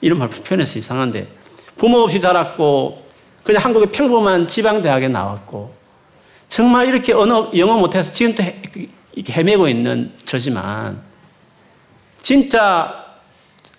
이런 0.00 0.18
말 0.18 0.28
표현해서 0.28 0.78
이상한데 0.78 1.28
부모 1.76 1.98
없이 1.98 2.18
자랐고 2.18 3.04
그냥 3.44 3.64
한국의 3.64 3.92
평범한 3.92 4.48
지방대학에 4.48 5.06
나왔고 5.06 5.72
정말 6.48 6.88
이렇게 6.88 7.12
언어 7.12 7.50
영어 7.56 7.78
못해서 7.78 8.10
지금도 8.10 8.42
헤매고 9.30 9.68
있는 9.68 10.12
저지만 10.24 11.00
진짜 12.20 12.99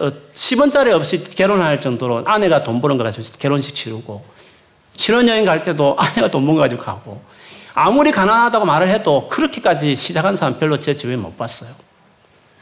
10원짜리 0.10 0.92
어, 0.92 0.96
없이 0.96 1.24
결혼할 1.24 1.80
정도로 1.82 2.24
아내가 2.26 2.64
돈 2.64 2.82
버는 2.82 2.98
거 2.98 3.04
가지고 3.04 3.26
결혼식 3.40 3.76
치르고 3.76 4.24
신혼여행 4.96 5.46
갈 5.46 5.64
때도 5.64 5.96
아내가 6.00 6.30
돈번거 6.32 6.62
가지고 6.62 6.82
가고 6.82 7.22
아무리 7.74 8.12
가난하다고 8.12 8.66
말을 8.66 8.90
해도 8.90 9.28
그렇게까지 9.28 9.96
시작한 9.96 10.36
사람 10.36 10.60
별로 10.60 10.80
제 10.80 10.94
주위에 10.94 11.16
못 11.16 11.38
봤어요. 11.38 11.72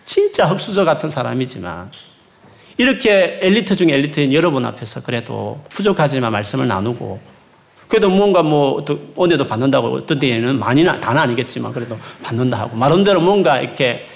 진짜 0.06 0.46
흑수저 0.46 0.86
같은 0.86 1.10
사람이지만 1.10 1.92
이렇게 2.78 3.40
엘리트 3.42 3.76
중에 3.76 3.94
엘리트인 3.94 4.34
여러분 4.34 4.66
앞에서 4.66 5.04
그래도 5.04 5.62
부족하지만 5.70 6.32
말씀을 6.32 6.68
나누고 6.68 7.20
그래도 7.88 8.10
뭔가 8.10 8.44
뭐 8.44 8.84
은혜도 9.20 9.46
받는다고 9.46 9.88
어떤 9.96 10.20
데에는 10.20 10.60
많이는 10.60 11.02
다는 11.02 11.22
아니겠지만 11.22 11.74
그래도 11.74 11.98
받는다 12.22 12.60
하고 12.60 12.78
말은대로 12.78 13.20
뭔가 13.20 13.60
이렇게 13.60 14.08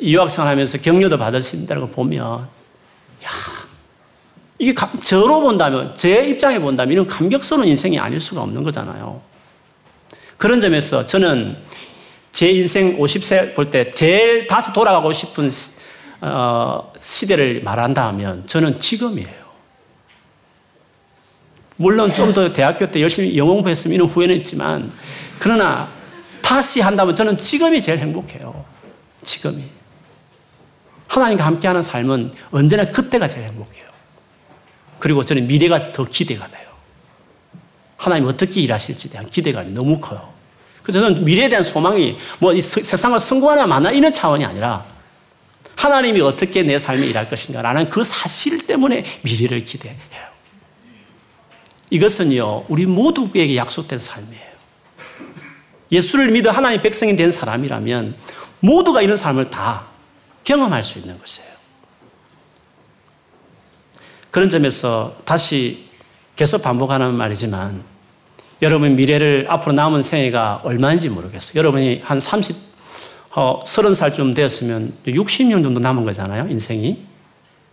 유학생활 0.00 0.52
하면서 0.52 0.78
격려도 0.78 1.16
있다는 1.16 1.86
걸 1.86 1.88
보면, 1.88 2.48
야, 3.26 3.30
이게 4.58 4.74
저로 5.02 5.40
본다면, 5.40 5.94
제 5.94 6.26
입장에 6.26 6.58
본다면 6.58 6.92
이런 6.92 7.06
감격스러운 7.06 7.66
인생이 7.68 7.98
아닐 7.98 8.20
수가 8.20 8.42
없는 8.42 8.62
거잖아요. 8.62 9.20
그런 10.36 10.60
점에서 10.60 11.04
저는 11.06 11.56
제 12.32 12.50
인생 12.50 12.98
50세 12.98 13.54
볼 13.54 13.70
때 13.70 13.90
제일 13.90 14.46
다시 14.46 14.72
돌아가고 14.72 15.12
싶은 15.12 15.50
어, 16.20 16.92
시대를 17.00 17.62
말한다 17.62 18.12
면 18.12 18.46
저는 18.46 18.78
지금이에요. 18.80 19.46
물론 21.78 22.10
좀 22.12 22.32
더 22.32 22.50
대학교 22.52 22.90
때 22.90 23.02
열심히 23.02 23.36
영어 23.36 23.52
공부했으면 23.52 23.94
이런 23.94 24.08
후회는 24.08 24.36
있지만, 24.36 24.90
그러나 25.38 25.88
다시 26.40 26.80
한다면 26.80 27.14
저는 27.14 27.36
지금이 27.36 27.82
제일 27.82 27.98
행복해요. 27.98 28.64
지금이. 29.22 29.75
하나님과 31.08 31.44
함께하는 31.44 31.82
삶은 31.82 32.32
언제나 32.50 32.84
그때가 32.84 33.28
제일 33.28 33.46
행복해요. 33.46 33.86
그리고 34.98 35.24
저는 35.24 35.46
미래가 35.46 35.92
더 35.92 36.04
기대가 36.04 36.48
돼요. 36.48 36.66
하나님 37.96 38.28
어떻게 38.28 38.60
일하실지 38.60 39.10
대한 39.10 39.28
기대감이 39.28 39.72
너무 39.72 40.00
커요. 40.00 40.32
그래서 40.82 41.00
저는 41.00 41.24
미래에 41.24 41.48
대한 41.48 41.64
소망이 41.64 42.16
뭐 42.38 42.58
세상을 42.60 43.18
성공하나 43.18 43.66
마나 43.66 43.90
이런 43.90 44.12
차원이 44.12 44.44
아니라 44.44 44.84
하나님이 45.74 46.20
어떻게 46.20 46.62
내 46.62 46.78
삶에 46.78 47.06
일할 47.06 47.28
것인가라는 47.28 47.90
그 47.90 48.04
사실 48.04 48.66
때문에 48.66 49.04
미래를 49.22 49.64
기대해요. 49.64 49.98
이것은요, 51.90 52.64
우리 52.68 52.86
모두에게 52.86 53.56
약속된 53.56 53.98
삶이에요. 53.98 54.56
예수를 55.92 56.30
믿어 56.32 56.50
하나님의 56.50 56.82
백성이 56.82 57.14
된 57.14 57.30
사람이라면 57.30 58.16
모두가 58.60 59.02
이런 59.02 59.16
삶을 59.16 59.50
다 59.50 59.86
경험할 60.46 60.82
수 60.82 60.98
있는 61.00 61.18
것이에요. 61.18 61.50
그런 64.30 64.48
점에서 64.48 65.16
다시 65.24 65.86
계속 66.36 66.62
반복하는 66.62 67.14
말이지만 67.14 67.82
여러분 68.62 68.94
미래를 68.96 69.46
앞으로 69.48 69.72
남은 69.72 70.02
생애가 70.02 70.60
얼마인지 70.62 71.08
모르겠어요. 71.08 71.52
여러분이 71.56 72.00
한 72.04 72.20
30, 72.20 72.56
어, 73.34 73.60
30살쯤 73.64 74.34
되었으면 74.34 74.94
60년 75.06 75.62
정도 75.62 75.80
남은 75.80 76.04
거잖아요, 76.04 76.46
인생이. 76.48 77.04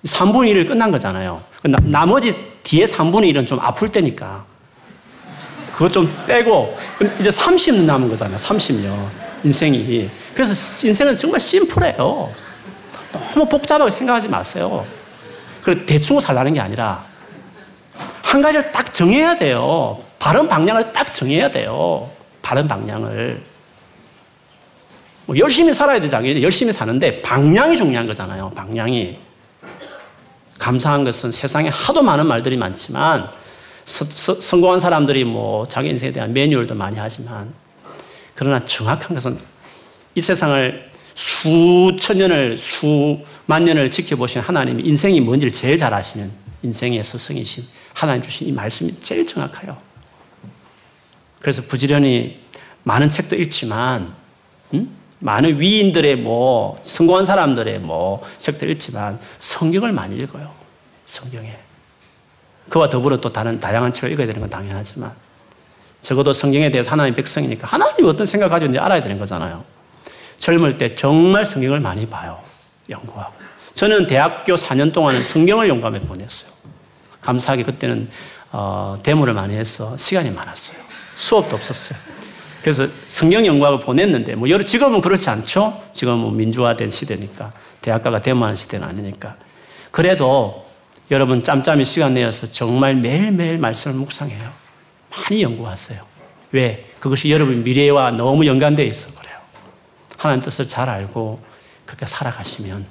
3분의 0.05 0.53
1을 0.53 0.67
끝난 0.67 0.91
거잖아요. 0.91 1.41
나, 1.63 2.05
머지 2.05 2.35
뒤에 2.63 2.85
3분의 2.85 3.33
1은 3.33 3.47
좀 3.47 3.59
아플 3.61 3.89
때니까. 3.89 4.45
그것 5.71 5.91
좀 5.91 6.11
빼고, 6.27 6.75
이제 7.19 7.29
30년 7.29 7.83
남은 7.83 8.09
거잖아요, 8.09 8.37
30년. 8.37 9.07
인생이. 9.45 10.09
그래서 10.33 10.87
인생은 10.87 11.15
정말 11.15 11.39
심플해요. 11.39 12.33
너무 13.33 13.49
복잡하게 13.49 13.89
생각하지 13.89 14.27
마세요. 14.27 14.85
그 15.63 15.85
대충 15.85 16.19
살라는 16.19 16.53
게 16.53 16.59
아니라 16.59 17.03
한 18.21 18.41
가지를 18.41 18.71
딱 18.71 18.93
정해야 18.93 19.35
돼요. 19.35 19.99
바른 20.19 20.47
방향을 20.47 20.93
딱 20.93 21.13
정해야 21.13 21.49
돼요. 21.49 22.09
바른 22.41 22.67
방향을. 22.67 23.41
뭐 25.25 25.37
열심히 25.37 25.73
살아야 25.73 25.99
되잖아요. 26.01 26.41
열심히 26.41 26.71
사는데 26.71 27.21
방향이 27.21 27.77
중요한 27.77 28.07
거잖아요. 28.07 28.49
방향이. 28.51 29.17
감사한 30.59 31.03
것은 31.03 31.31
세상에 31.31 31.69
하도 31.69 32.01
많은 32.01 32.25
말들이 32.25 32.55
많지만 32.57 33.29
서, 33.85 34.05
서, 34.05 34.39
성공한 34.39 34.79
사람들이 34.79 35.25
뭐 35.25 35.67
자기 35.67 35.89
인생에 35.89 36.11
대한 36.11 36.31
매뉴얼도 36.31 36.75
많이 36.75 36.97
하지만 36.97 37.53
그러나 38.33 38.59
정확한 38.59 39.13
것은 39.13 39.37
이 40.15 40.21
세상을 40.21 40.92
수천 41.15 42.17
년을 42.17 42.57
수만 42.57 43.63
년을 43.65 43.91
지켜보신 43.91 44.41
하나님이 44.41 44.83
인생이 44.83 45.21
뭔지를 45.21 45.51
제일 45.51 45.77
잘 45.77 45.93
아시는 45.93 46.31
인생의 46.63 47.03
스승이신 47.03 47.63
하나님 47.93 48.21
주신 48.21 48.47
이 48.47 48.51
말씀이 48.51 48.99
제일 48.99 49.25
정확해요. 49.25 49.77
그래서 51.39 51.61
부지런히 51.63 52.39
많은 52.83 53.09
책도 53.09 53.35
읽지만 53.35 54.13
음? 54.73 54.95
많은 55.19 55.59
위인들의 55.59 56.17
뭐 56.17 56.81
성공한 56.83 57.25
사람들의 57.25 57.79
뭐 57.79 58.23
책도 58.37 58.69
읽지만 58.69 59.19
성경을 59.39 59.91
많이 59.91 60.15
읽어요. 60.15 60.51
성경에. 61.05 61.57
그와 62.69 62.89
더불어 62.89 63.17
또 63.17 63.29
다른 63.29 63.59
다양한 63.59 63.93
책을 63.93 64.11
읽어야 64.11 64.25
되는 64.25 64.41
건 64.41 64.49
당연하지만 64.49 65.13
적어도 66.01 66.33
성경에 66.33 66.71
대해서 66.71 66.91
하나님 66.91 67.15
백성이니까 67.15 67.67
하나님이 67.67 68.07
어떤 68.07 68.25
생각 68.25 68.49
가지고 68.49 68.67
있는지 68.67 68.79
알아야 68.79 69.01
되는 69.01 69.19
거잖아요. 69.19 69.63
젊을 70.37 70.77
때 70.77 70.95
정말 70.95 71.45
성경을 71.45 71.79
많이 71.79 72.05
봐요. 72.05 72.39
연구하고. 72.89 73.33
저는 73.75 74.07
대학교 74.07 74.55
4년 74.55 74.93
동안은 74.93 75.23
성경을 75.23 75.69
연구하며 75.69 75.99
보냈어요. 76.01 76.51
감사하게 77.21 77.63
그때는 77.63 78.09
어, 78.51 78.97
데모를 79.01 79.33
많이 79.33 79.55
해서 79.55 79.97
시간이 79.97 80.29
많았어요. 80.31 80.79
수업도 81.15 81.55
없었어요. 81.55 81.97
그래서 82.61 82.87
성경 83.07 83.45
연구학을 83.45 83.79
보냈는데, 83.79 84.35
뭐, 84.35 84.49
여러, 84.49 84.63
지금은 84.63 85.01
그렇지 85.01 85.29
않죠? 85.29 85.83
지금은 85.91 86.37
민주화된 86.37 86.89
시대니까. 86.89 87.51
대학가가 87.81 88.21
데모하는 88.21 88.55
시대는 88.55 88.87
아니니까. 88.87 89.35
그래도 89.91 90.65
여러분 91.11 91.39
짬짬이 91.39 91.83
시간 91.83 92.13
내어서 92.13 92.47
정말 92.51 92.95
매일매일 92.95 93.57
말씀을 93.57 93.97
묵상해요. 93.97 94.49
많이 95.09 95.43
연구하세요. 95.43 96.01
왜? 96.51 96.85
그것이 96.99 97.29
여러분 97.31 97.63
미래와 97.63 98.11
너무 98.11 98.45
연관되어 98.47 98.85
있어. 98.85 99.12
하나님 100.23 100.41
뜻을 100.41 100.69
잘 100.69 100.87
알고 100.87 101.43
그렇게 101.85 102.05
살아가시면 102.05 102.85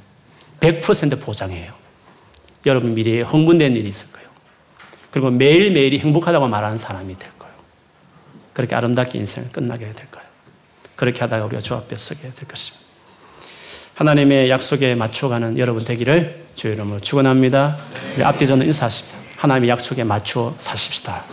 100% 0.61 1.23
보장해요. 1.23 1.73
여러분 2.67 2.93
미래에 2.93 3.23
흥분된 3.23 3.75
일이 3.75 3.89
있을 3.89 4.13
거예요. 4.13 4.29
그리고 5.11 5.31
매일매일이 5.31 5.99
행복하다고 5.99 6.49
말하는 6.49 6.77
사람이 6.77 7.17
될 7.17 7.31
거예요. 7.39 7.55
그렇게 8.53 8.75
아름답게 8.75 9.19
인생을 9.19 9.49
끝나게 9.51 9.95
될 9.95 10.11
거예요. 10.11 10.29
그렇게 10.95 11.21
하다가 11.21 11.47
우리가 11.47 11.63
주 11.63 11.75
앞에 11.75 11.97
서게 11.97 12.21
될 12.21 12.47
것입니다. 12.47 12.87
하나님의 13.95 14.51
약속에 14.51 14.95
맞춰가는 14.95 15.57
여러분 15.57 15.87
되기를 15.87 16.49
주의 16.55 16.75
이름으로 16.75 17.01
축원합니다. 17.01 17.79
우리 18.15 18.25
앞뒤 18.25 18.47
저는 18.47 18.67
인사하십시다. 18.67 19.17
하나님의 19.39 19.71
약속에 19.71 20.05
맞추어 20.05 20.55
사십시다. 20.59 21.25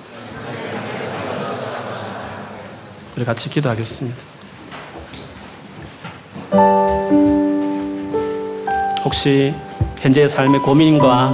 우리 3.17 3.25
같이 3.25 3.49
기도하겠습니다. 3.49 4.28
혹시 9.03 9.53
현재의 9.99 10.27
삶의 10.29 10.61
고민과 10.61 11.33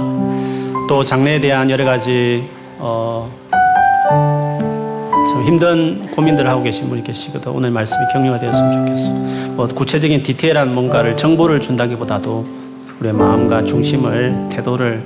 또 0.88 1.02
장래에 1.04 1.40
대한 1.40 1.68
여러 1.70 1.84
가지 1.84 2.44
어, 2.78 3.30
참 5.30 5.44
힘든 5.44 6.06
고민들을 6.10 6.48
하고 6.48 6.62
계신 6.62 6.88
분이 6.88 7.02
계시거든 7.04 7.52
오늘 7.52 7.70
말씀이 7.70 8.00
격려가 8.12 8.38
되었으면 8.38 8.86
좋겠어. 8.86 9.12
뭐 9.54 9.66
구체적인 9.66 10.22
디테일한 10.22 10.74
뭔가를 10.74 11.16
정보를 11.16 11.60
준다기보다도 11.60 12.46
우리의 13.00 13.14
마음과 13.14 13.62
중심을 13.62 14.48
태도를 14.50 15.02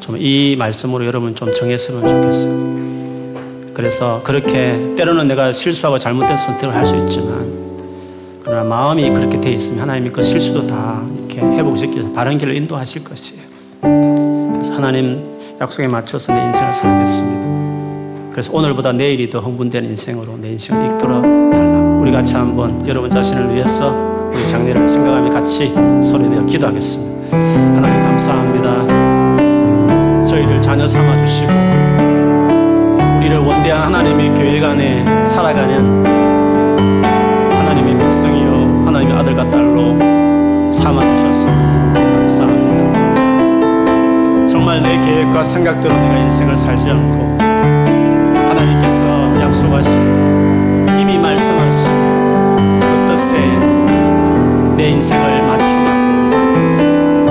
좀 0.00 0.16
이 0.18 0.56
말씀으로 0.58 1.06
여러분 1.06 1.34
좀 1.34 1.52
정했으면 1.54 2.06
좋겠어요. 2.06 3.72
그래서 3.72 4.20
그렇게 4.24 4.94
때로는 4.96 5.28
내가 5.28 5.52
실수하고 5.52 5.98
잘못된 5.98 6.36
선택을 6.36 6.74
할 6.74 6.84
수 6.84 6.96
있지만 6.96 7.61
그러나 8.44 8.64
마음이 8.64 9.08
그렇게 9.10 9.40
돼 9.40 9.52
있으면 9.52 9.82
하나님이 9.82 10.10
그 10.10 10.20
실수도 10.20 10.66
다 10.66 11.00
이렇게 11.18 11.40
회복시켜서 11.40 12.10
바른 12.12 12.38
길로 12.38 12.52
인도하실 12.52 13.04
것이에요. 13.04 13.42
그래서 13.80 14.74
하나님 14.74 15.22
약속에 15.60 15.86
맞춰서 15.86 16.34
내 16.34 16.44
인생을 16.46 16.74
살겠습니다. 16.74 18.32
그래서 18.32 18.50
오늘보다 18.52 18.92
내일이 18.92 19.30
더 19.30 19.38
흥분되는 19.40 19.88
인생으로 19.90 20.38
내 20.38 20.50
인생을 20.50 20.96
이끌어 20.96 21.22
달라고 21.22 22.00
우리 22.00 22.10
같이 22.10 22.34
한번 22.34 22.84
여러분 22.88 23.08
자신을 23.10 23.54
위해서 23.54 23.94
우리 24.32 24.44
장례를 24.46 24.88
생각하며 24.88 25.30
같이 25.30 25.72
소리내어 26.02 26.44
기도하겠습니다. 26.46 27.36
하나님 27.36 28.00
감사합니다. 28.00 30.24
저희를 30.24 30.60
자녀 30.60 30.88
삼아 30.88 31.24
주시고 31.24 31.52
우리를 33.18 33.38
원대한 33.38 33.94
하나님의 33.94 34.34
교회 34.34 34.64
안에 34.64 35.24
살아가는 35.24 36.02
백성이요 38.22 38.84
하나님의 38.86 39.18
아들과 39.18 39.50
딸로 39.50 39.98
삼아 40.70 41.00
주셔서 41.00 41.48
감사합니다. 41.48 43.02
정말 44.46 44.80
내 44.80 45.00
계획과 45.00 45.42
생각대로 45.42 45.92
내가 45.92 46.18
인생을 46.18 46.56
살지 46.56 46.90
않고 46.90 47.36
하나님께서 48.48 49.40
약속하신 49.40 49.92
이미 51.00 51.18
말씀하신 51.18 51.90
그 52.80 53.06
뜻에 53.08 53.38
내 54.76 54.90
인생을 54.90 55.42
맞추고 55.48 55.84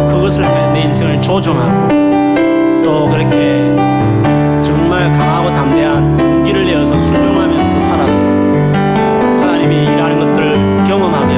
그것을 0.08 0.44
향해 0.44 0.72
내 0.74 0.82
인생을 0.82 1.22
조종하고 1.22 1.88
또 2.84 3.08
그렇게 3.08 3.74
정말 4.62 5.10
강하고 5.14 5.52
담대한 5.52 6.31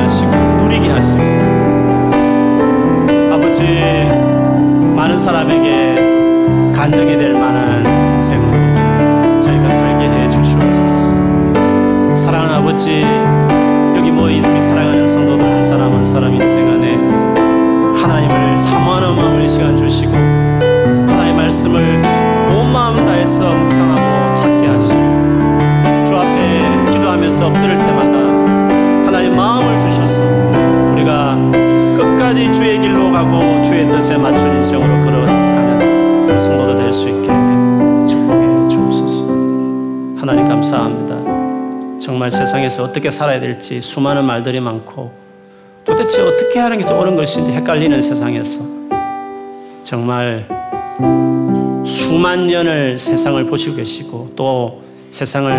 하시고 0.04 0.32
누리게 0.32 0.90
하시고 0.92 1.22
아버지 3.32 3.64
많은 4.96 5.18
사람에게 5.18 6.74
간증이 6.74 7.18
될 7.18 7.34
만한 7.34 7.86
인생으로 8.16 9.40
저희가 9.40 9.70
살게 9.70 10.06
해 10.06 10.30
주시옵소서. 10.30 12.16
사랑하는 12.16 12.56
아버지 12.56 13.06
여기 13.96 14.12
모인 14.12 14.44
우리 14.44 14.62
사랑하는 14.62 15.08
성도들 15.08 15.46
한 15.46 15.64
사람 15.64 15.94
한 15.94 16.06
사람 16.06 16.34
인생 16.34 16.68
안에 16.68 16.96
하나님을 18.02 18.60
사모하는 18.60 19.16
마음을 19.16 19.44
이 19.44 19.48
시간 19.48 19.78
주시고 19.78 20.14
하나님의 20.14 21.34
말씀을 21.34 22.02
온 22.52 22.74
마음 22.74 22.98
다해서 23.06 23.54
묵상하고 23.54 24.36
찾게 24.36 24.68
하시고 24.68 25.00
주 26.06 26.16
앞에 26.18 26.92
기도하면서 26.92 27.48
엎드릴 27.48 27.78
때마다 27.78 28.13
주셔서. 29.94 30.24
우리가 30.94 31.36
끝까지 31.96 32.52
주의 32.52 32.80
길로 32.80 33.12
가고 33.12 33.40
주의 33.64 33.88
뜻에 33.90 34.18
맞춘 34.18 34.56
인생으로 34.58 35.04
걸어가는 35.06 36.30
우리 36.30 36.40
성도도 36.40 36.78
될 36.78 36.94
수 36.94 37.10
있게 37.10 37.28
축복해 38.08 38.68
주옵소서. 38.70 39.26
하나님 40.18 40.46
감사합니다. 40.46 42.00
정말 42.00 42.32
세상에서 42.32 42.84
어떻게 42.84 43.10
살아야 43.12 43.40
될지 43.40 43.82
수많은 43.82 44.26
말들이 44.26 44.60
많고 44.60 45.12
도대체 45.86 46.22
어떻게 46.22 46.60
하는 46.60 46.80
게 46.80 46.92
옳은 46.92 47.16
것인지 47.16 47.52
헷갈리는 47.52 48.02
세상에서 48.02 48.62
정말 49.84 50.48
수만 51.86 52.48
년을 52.48 53.00
세상을 53.00 53.44
보시고 53.46 53.78
계시고 53.78 54.32
또 54.36 54.82
세상을 55.12 55.52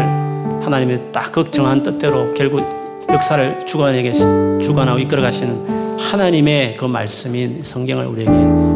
하나님의 0.62 1.12
딱 1.12 1.30
걱정한 1.32 1.82
뜻대로 1.82 2.32
결국 2.34 2.83
역사를 3.10 3.64
주관하고 3.66 4.98
이끌어 4.98 5.22
가시는 5.22 5.98
하나님의 5.98 6.76
그 6.76 6.84
말씀인 6.84 7.62
성경을 7.62 8.06
우리에게 8.06 8.30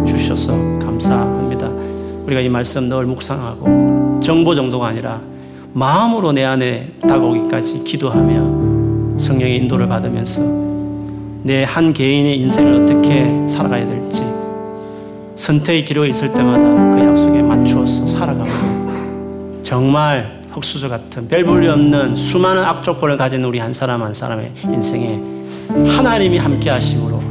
주셔서 0.07 0.53
감사합니다. 0.79 1.67
우리가 2.25 2.41
이 2.41 2.49
말씀 2.49 2.89
늘 2.89 3.05
묵상하고 3.07 4.21
정보 4.21 4.55
정도가 4.55 4.89
아니라 4.89 5.21
마음으로 5.73 6.33
내 6.33 6.45
안에 6.45 6.93
다가오기까지 7.01 7.85
기도하며 7.85 9.19
성령의 9.19 9.57
인도를 9.57 9.89
받으면서 9.89 10.43
내 11.43 11.65
한 11.65 11.93
개인의 11.93 12.39
인생을 12.41 12.83
어떻게 12.83 13.47
살아가야 13.49 13.89
될지 13.89 14.25
선택의 15.37 15.85
기로에 15.85 16.09
있을 16.09 16.33
때마다 16.35 16.91
그 16.91 16.99
약속에 16.99 17.41
맞추어서 17.43 18.07
살아가고 18.07 18.51
정말 19.63 20.38
흙수저 20.51 20.89
같은 20.89 21.29
별 21.29 21.45
볼일 21.45 21.71
없는 21.71 22.17
수많은 22.17 22.63
악조건을 22.65 23.17
가진 23.17 23.45
우리 23.45 23.59
한 23.59 23.73
사람 23.73 24.03
한 24.03 24.15
사람의 24.15 24.53
인생에 24.65 25.21
하나님이 25.97 26.39
함께 26.39 26.71
하심으로 26.71 27.23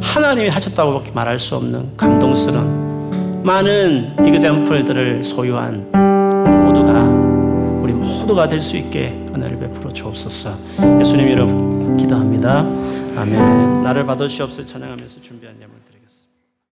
하나님이 0.00 0.48
하셨다고밖에 0.48 1.10
말할 1.12 1.38
수 1.38 1.56
없는 1.56 1.96
감동스러운 1.96 3.42
많은 3.42 4.14
이그잼플들을 4.26 5.22
소유한 5.24 5.90
모두가 5.92 6.92
우리 7.82 7.92
모두가 7.92 8.48
될 8.48 8.60
수 8.60 8.76
있게 8.76 9.08
은혜를 9.34 9.58
베풀어 9.58 9.90
주옵소서. 9.90 10.50
예수님 11.00 11.28
이름 11.28 11.96
기도합니다. 11.96 12.60
아멘. 13.16 13.82
나를 13.82 14.04
받으시옵소서 14.06 14.64
찬양하면서 14.66 15.20
준비한 15.20 15.56
예물 15.56 15.79